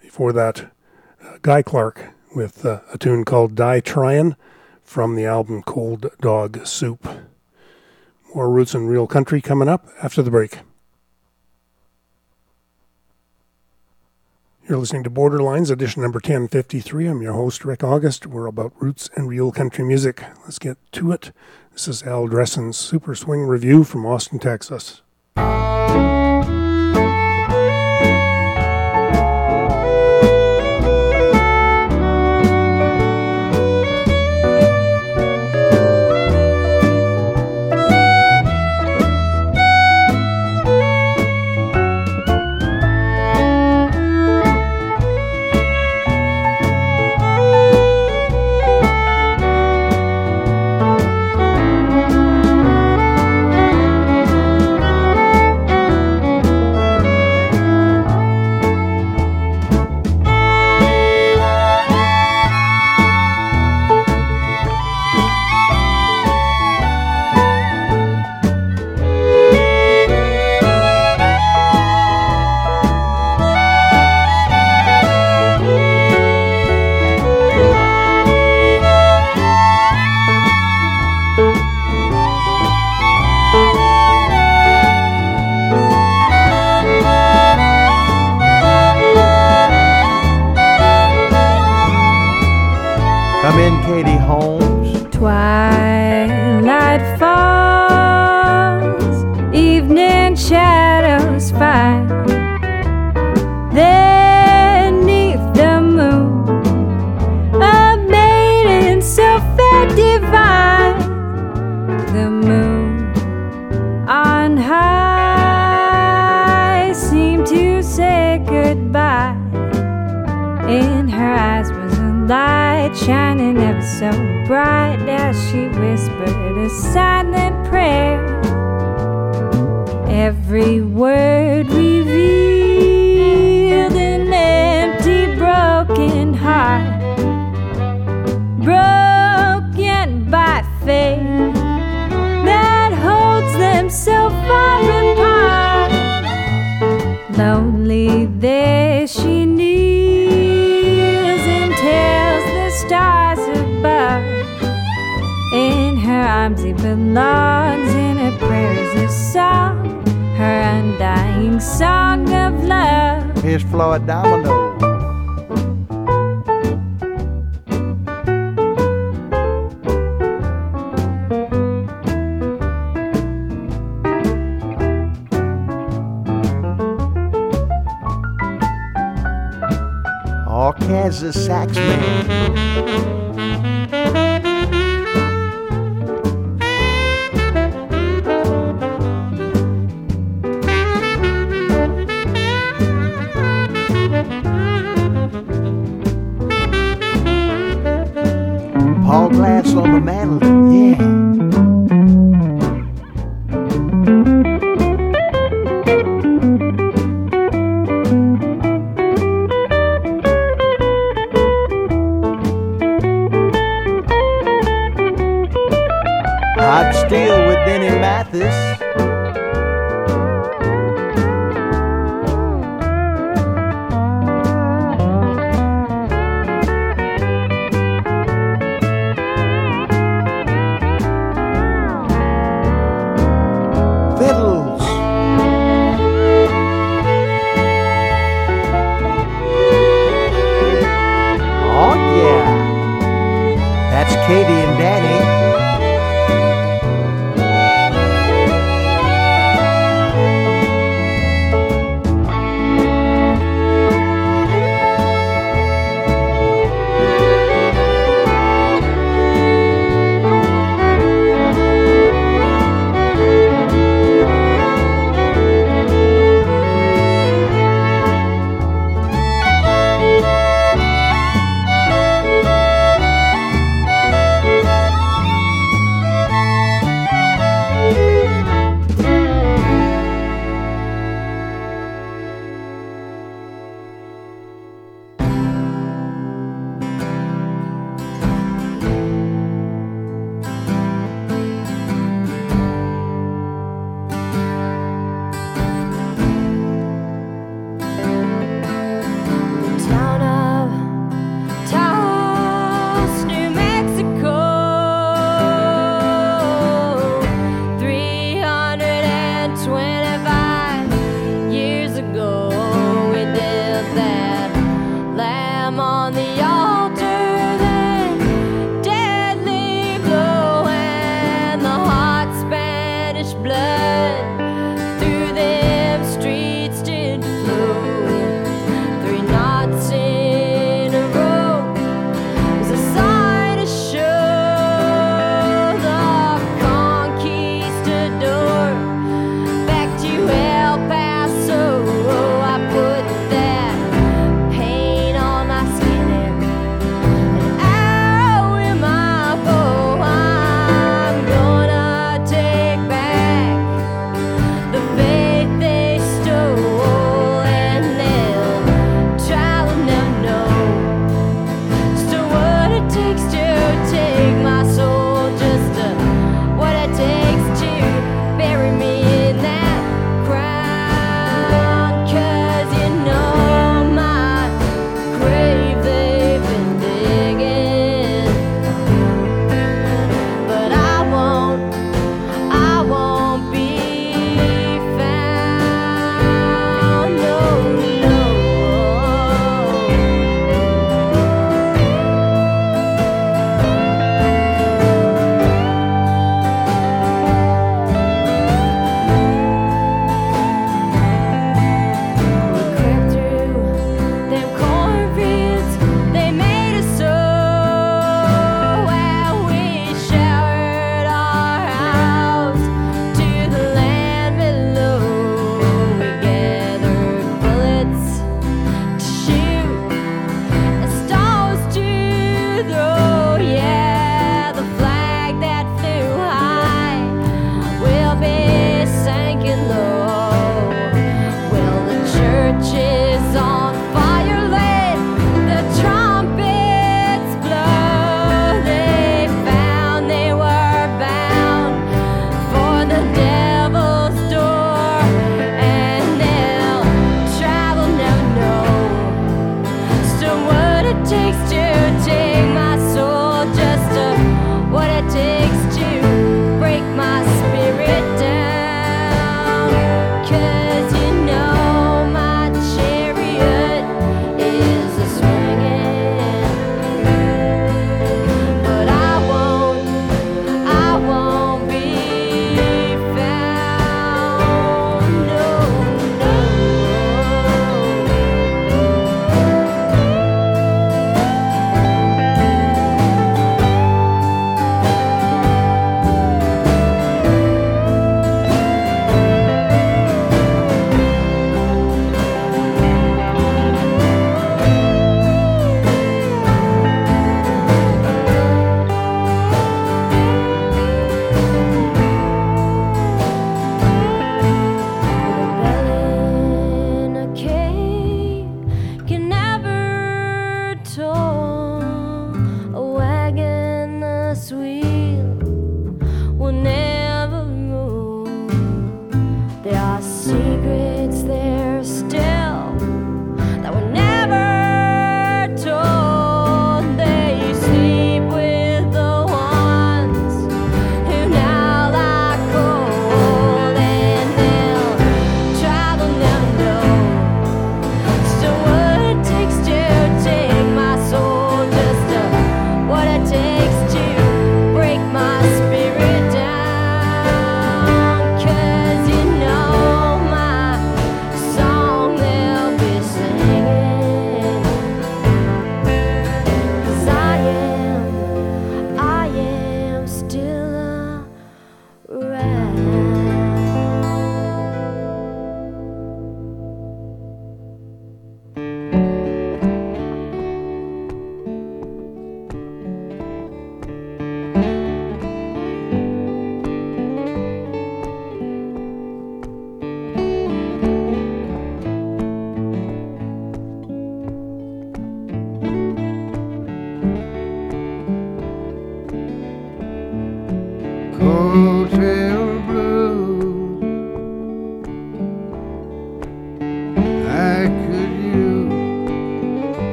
Before 0.00 0.32
that, 0.32 0.70
uh, 1.20 1.38
Guy 1.42 1.62
Clark 1.62 2.14
with 2.36 2.64
uh, 2.64 2.82
a 2.92 2.98
tune 2.98 3.24
called 3.24 3.56
Die 3.56 3.80
Tryin' 3.80 4.36
from 4.84 5.16
the 5.16 5.26
album 5.26 5.64
Cold 5.64 6.08
Dog 6.20 6.64
Soup. 6.64 7.04
More 8.32 8.48
roots 8.48 8.76
and 8.76 8.88
real 8.88 9.08
country 9.08 9.40
coming 9.40 9.68
up 9.68 9.84
after 10.00 10.22
the 10.22 10.30
break. 10.30 10.60
You're 14.66 14.78
listening 14.78 15.02
to 15.02 15.10
Borderlines, 15.10 15.70
edition 15.70 16.00
number 16.00 16.16
1053. 16.16 17.06
I'm 17.06 17.20
your 17.20 17.34
host, 17.34 17.66
Rick 17.66 17.84
August. 17.84 18.26
We're 18.26 18.46
about 18.46 18.72
roots 18.80 19.10
and 19.14 19.28
real 19.28 19.52
country 19.52 19.84
music. 19.84 20.24
Let's 20.44 20.58
get 20.58 20.78
to 20.92 21.12
it. 21.12 21.32
This 21.72 21.86
is 21.86 22.02
Al 22.02 22.28
Dressen's 22.28 22.78
Super 22.78 23.14
Swing 23.14 23.42
Revue 23.42 23.84
from 23.84 24.06
Austin, 24.06 24.38
Texas. 24.38 25.02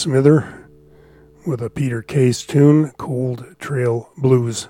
Smither 0.00 0.66
with 1.46 1.60
a 1.60 1.68
Peter 1.68 2.00
Case 2.00 2.46
tune, 2.46 2.90
Cold 2.92 3.44
Trail 3.58 4.10
Blues. 4.16 4.68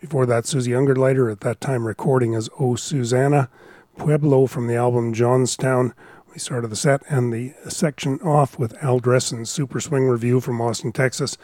Before 0.00 0.24
that, 0.24 0.44
Suzie 0.44 0.68
Ungerleider, 0.68 1.32
at 1.32 1.40
that 1.40 1.60
time 1.60 1.84
recording 1.84 2.32
as 2.36 2.48
O 2.60 2.76
Susanna, 2.76 3.50
Pueblo 3.98 4.46
from 4.46 4.68
the 4.68 4.76
album 4.76 5.12
Johnstown. 5.12 5.94
We 6.32 6.38
started 6.38 6.68
the 6.68 6.76
set 6.76 7.02
and 7.08 7.32
the 7.32 7.54
section 7.68 8.20
off 8.20 8.56
with 8.56 8.80
Al 8.84 9.00
Dressen's 9.00 9.50
Super 9.50 9.80
Swing 9.80 10.06
Revue 10.06 10.38
from 10.38 10.60
Austin, 10.60 10.92
Texas, 10.92 11.36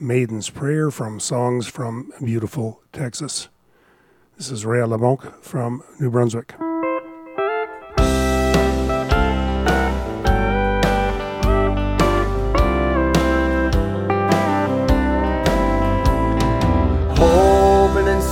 Maiden's 0.00 0.50
Prayer 0.50 0.90
from 0.90 1.20
Songs 1.20 1.68
from 1.68 2.12
Beautiful 2.20 2.82
Texas. 2.92 3.48
This 4.36 4.50
is 4.50 4.66
Ray 4.66 4.82
LeBlanc 4.82 5.40
from 5.40 5.84
New 6.00 6.10
Brunswick. 6.10 6.56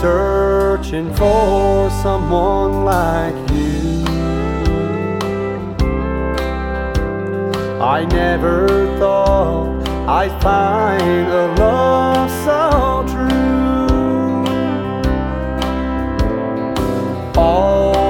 searching 0.01 1.13
for 1.15 1.91
someone 1.91 2.85
like 2.85 3.35
you. 3.51 4.05
I 7.81 8.05
never 8.05 8.69
thought 8.99 9.89
I'd 10.09 10.41
find 10.41 11.29
a 11.29 11.47
love 11.59 12.31
so 12.47 13.05
true. 13.13 13.39
All 17.37 18.08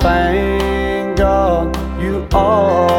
thank 0.00 1.18
God 1.18 1.76
you 2.02 2.26
are. 2.32 2.89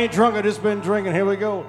I 0.00 0.04
ain't 0.04 0.12
drunk. 0.12 0.34
I 0.34 0.40
just 0.40 0.62
been 0.62 0.80
drinking. 0.80 1.12
Here 1.12 1.26
we 1.26 1.36
go. 1.36 1.66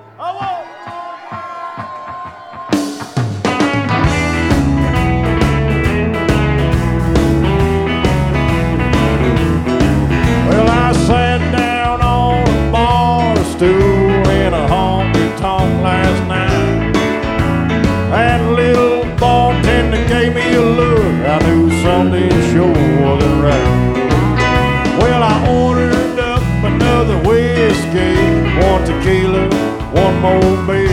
cold 30.21 30.67
beer. 30.67 30.87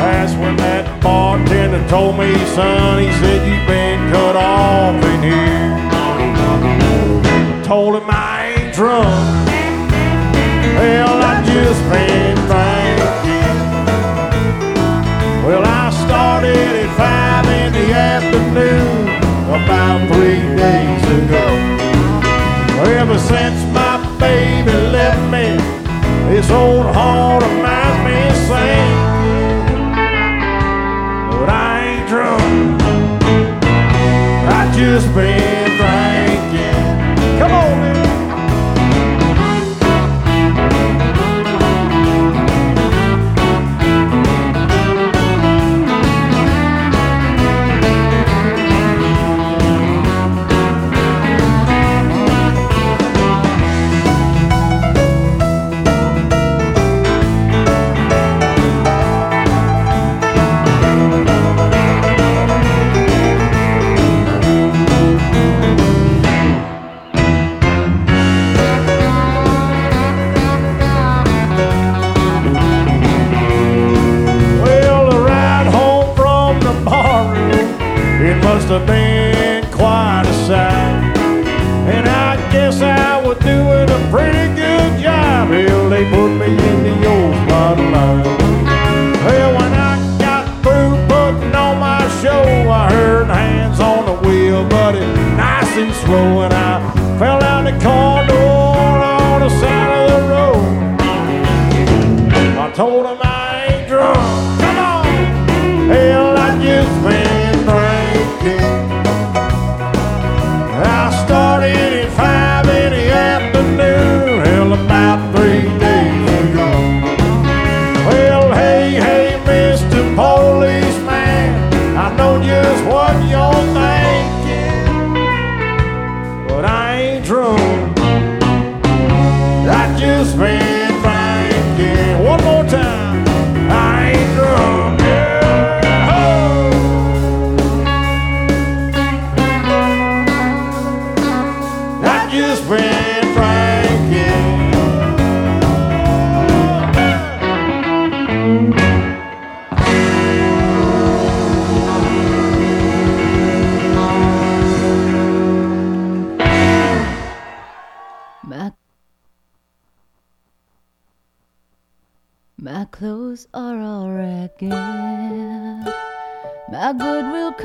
That's 0.00 0.32
when 0.40 0.56
that 0.56 1.02
bartender 1.02 1.86
told 1.86 2.18
me, 2.18 2.32
son, 2.56 2.98
he 2.98 3.12
said, 3.20 3.46
you've 3.46 3.68
been 3.68 4.10
cut 4.10 4.36
off 4.36 4.96
in 5.04 5.22
here. 5.22 5.76
Told 7.62 7.96
him 7.96 8.08
I 8.08 8.56
ain't 8.56 8.74
drunk. 8.74 9.04
Well, 10.78 11.12
I 11.30 11.44
just 11.44 11.82
been 11.92 12.36
thinking. 12.48 13.58
Well, 15.44 15.64
I 15.64 15.90
started 16.04 16.72
at 16.82 16.90
five 16.96 17.44
in 17.60 17.70
the 17.76 17.92
afternoon 17.92 19.12
about 19.52 20.08
three 20.08 20.40
days 20.56 21.04
ago. 21.20 21.46
Ever 22.96 23.18
since 23.18 23.60
my 23.74 24.00
baby 24.18 24.72
left 24.72 25.20
me, 25.30 25.56
this 26.30 26.50
old 26.50 26.86
heart 26.94 27.42
of 27.42 27.57
just 34.78 35.12
been 35.12 35.57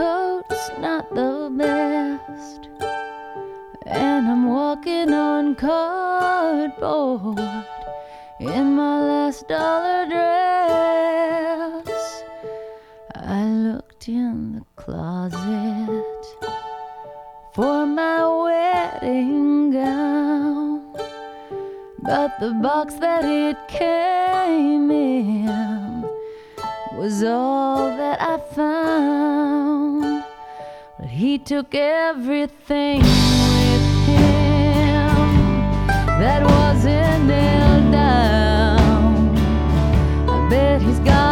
coat's 0.03 0.65
not 0.79 1.05
the 1.15 1.49
best. 1.63 2.61
And 3.85 4.27
I'm 4.33 4.45
walking 4.49 5.13
on 5.13 5.55
cardboard 5.55 7.39
in 8.39 8.75
my 8.75 8.95
last 9.11 9.47
dollar 9.47 10.01
dress. 10.13 11.89
I 13.15 13.45
looked 13.67 14.09
in 14.09 14.35
the 14.55 14.65
closet 14.75 16.21
for 17.55 17.85
my 17.85 18.19
wedding 18.43 19.71
gown. 19.71 20.71
But 22.09 22.29
the 22.41 22.51
box 22.67 22.95
that 22.95 23.23
it 23.23 23.57
came 23.69 24.91
in 24.91 26.01
was 26.97 27.23
all 27.23 27.87
that 27.95 28.21
I 28.21 28.37
found. 28.53 29.52
He 31.13 31.37
took 31.37 31.75
everything 31.75 33.01
with 33.01 34.07
him 34.07 35.85
that 36.19 36.41
wasn't 36.43 37.25
nailed 37.25 37.91
down. 37.91 39.37
I 40.27 40.49
bet 40.49 40.81
he's 40.81 40.97
got 41.01 41.22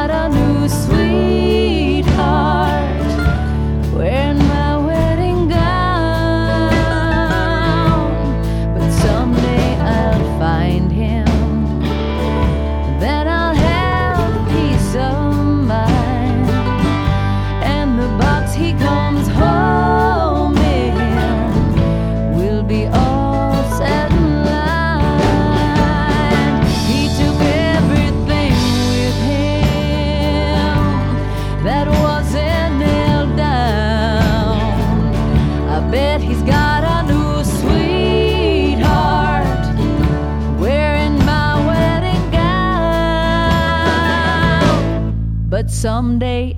someday 45.82 46.56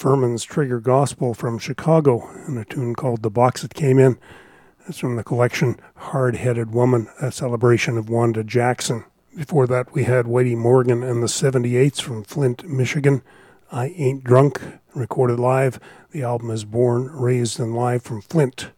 Furman's 0.00 0.44
Trigger 0.44 0.80
Gospel 0.80 1.34
from 1.34 1.58
Chicago 1.58 2.26
and 2.46 2.56
a 2.58 2.64
tune 2.64 2.94
called 2.94 3.22
The 3.22 3.28
Box 3.28 3.60
That 3.60 3.74
Came 3.74 3.98
In. 3.98 4.16
That's 4.80 4.98
from 4.98 5.16
the 5.16 5.22
collection 5.22 5.78
Hard 5.94 6.36
Headed 6.36 6.72
Woman, 6.72 7.10
a 7.20 7.30
celebration 7.30 7.98
of 7.98 8.08
Wanda 8.08 8.42
Jackson. 8.42 9.04
Before 9.36 9.66
that, 9.66 9.92
we 9.92 10.04
had 10.04 10.24
Whitey 10.24 10.56
Morgan 10.56 11.02
and 11.02 11.22
the 11.22 11.26
78s 11.26 12.00
from 12.00 12.24
Flint, 12.24 12.66
Michigan. 12.66 13.20
I 13.70 13.88
Ain't 13.88 14.24
Drunk, 14.24 14.62
recorded 14.94 15.38
live. 15.38 15.78
The 16.12 16.22
album 16.22 16.50
is 16.50 16.64
Born, 16.64 17.10
Raised, 17.12 17.60
and 17.60 17.74
Live 17.74 18.02
from 18.02 18.22
Flint. 18.22 18.70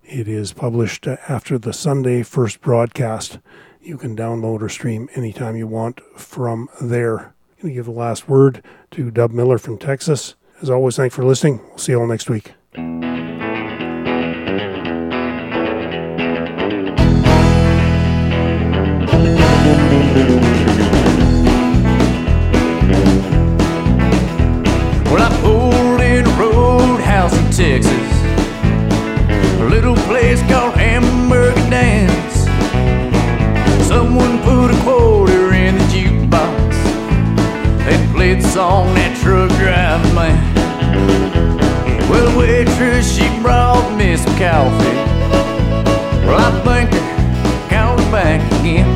It 0.03 0.27
is 0.27 0.53
published 0.53 1.07
after 1.07 1.57
the 1.57 1.73
Sunday 1.73 2.21
first 2.23 2.61
broadcast. 2.61 3.39
You 3.81 3.97
can 3.97 4.15
download 4.15 4.61
or 4.61 4.69
stream 4.69 5.09
anytime 5.15 5.55
you 5.55 5.65
want 5.67 5.99
from 6.15 6.69
there. 6.81 7.17
I'm 7.17 7.33
going 7.61 7.73
to 7.73 7.73
give 7.73 7.85
the 7.85 7.91
last 7.91 8.29
word 8.29 8.63
to 8.91 9.11
Dub 9.11 9.31
Miller 9.31 9.57
from 9.57 9.77
Texas. 9.77 10.35
As 10.61 10.69
always, 10.69 10.95
thanks 10.95 11.15
for 11.15 11.25
listening. 11.25 11.59
We'll 11.69 11.79
see 11.79 11.91
you 11.93 11.99
all 11.99 12.07
next 12.07 12.29
week. 12.29 12.53
The 38.41 38.47
song 38.49 38.93
that 38.95 39.15
truck 39.21 39.49
driving 39.59 40.15
man. 40.15 40.37
Well, 42.09 42.37
waitress, 42.37 43.07
she 43.15 43.27
brought 43.41 43.95
me 43.95 44.17
some 44.17 44.35
coffee. 44.37 44.97
Well, 46.25 46.39
I 46.39 46.51
think 46.65 46.89
called 47.69 47.99
her 47.99 48.11
back 48.11 48.41
again. 48.59 48.87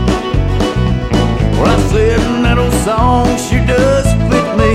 Well, 1.57 1.67
I 1.67 1.79
said 1.91 2.19
that 2.43 2.57
old 2.57 2.73
song 2.83 3.27
sure 3.37 3.65
does 3.65 4.07
fit 4.27 4.47
me. 4.59 4.73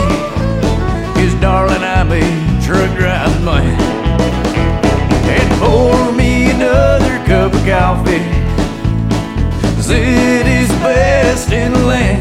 Cause 1.17 1.35
darling, 1.41 1.83
I'm 1.83 2.13
a 2.13 2.23
truck 2.65 2.91
driving 2.97 3.45
man. 3.45 3.77
And 5.35 5.49
pour 5.61 6.13
me 6.13 6.51
another 6.51 7.17
cup 7.27 7.53
of 7.53 7.65
coffee. 7.67 8.23
Cause 9.77 9.91
it 9.91 10.47
is 10.47 10.69
best 10.81 11.53
in 11.53 11.73
the 11.73 11.81
land. 11.81 12.14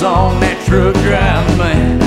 The 0.00 0.06
that 0.06 0.64
truck 0.64 0.94
driving 1.04 1.58
man. 1.58 1.98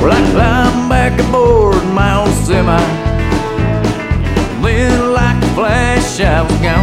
Well, 0.00 0.12
I 0.12 0.88
back 0.88 1.18
aboard 1.18 1.84
my 1.92 2.14
old 2.14 2.30
semi. 2.46 2.78
Then, 4.62 5.12
like 5.12 5.42
a 5.42 5.46
flash, 5.56 6.20
I 6.20 6.42
was 6.42 6.52
gone. 6.60 6.77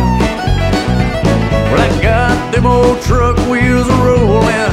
Old 2.86 3.02
truck 3.02 3.38
wheels 3.50 3.88
rolling. 4.06 4.72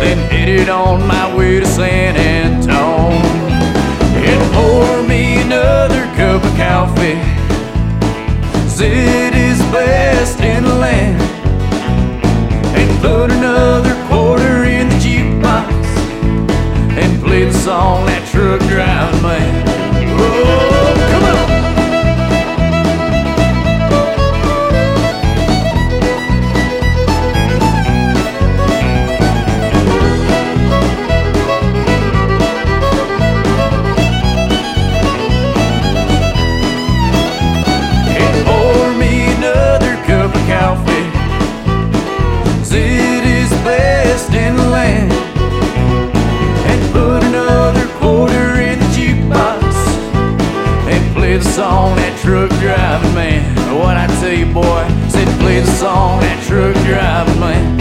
Then 0.00 0.18
headed 0.30 0.68
on 0.68 1.06
my 1.06 1.34
way 1.36 1.60
to 1.60 1.66
San 1.66 2.16
Antone. 2.16 3.12
And 4.30 4.40
pour 4.54 5.08
me 5.08 5.40
another 5.40 6.04
cup 6.16 6.42
of 6.42 6.56
coffee. 6.56 7.18
it 8.82 9.34
is 9.34 9.58
best 9.72 10.40
in 10.40 10.64
the 10.64 10.74
land. 10.74 11.20
And 12.78 13.00
put 13.00 13.30
another 13.30 13.94
quarter 14.08 14.64
in 14.64 14.88
the 14.88 14.96
jukebox 14.96 15.70
and 16.98 17.22
play 17.22 17.44
the 17.44 17.54
song 17.54 18.06
that 18.06 18.26
truck 18.32 18.60
driving 18.68 19.22
man. 19.22 19.79
song 51.60 51.94
that 51.96 52.18
truck 52.20 52.48
driving 52.58 53.14
man. 53.14 53.42
What 53.78 53.94
I 53.98 54.06
tell 54.18 54.32
you, 54.32 54.46
boy, 54.46 54.82
said 55.10 55.28
play 55.40 55.60
the 55.60 55.70
song 55.72 56.20
that 56.20 56.42
truck 56.46 56.74
driving 56.86 57.38
man. 57.38 57.79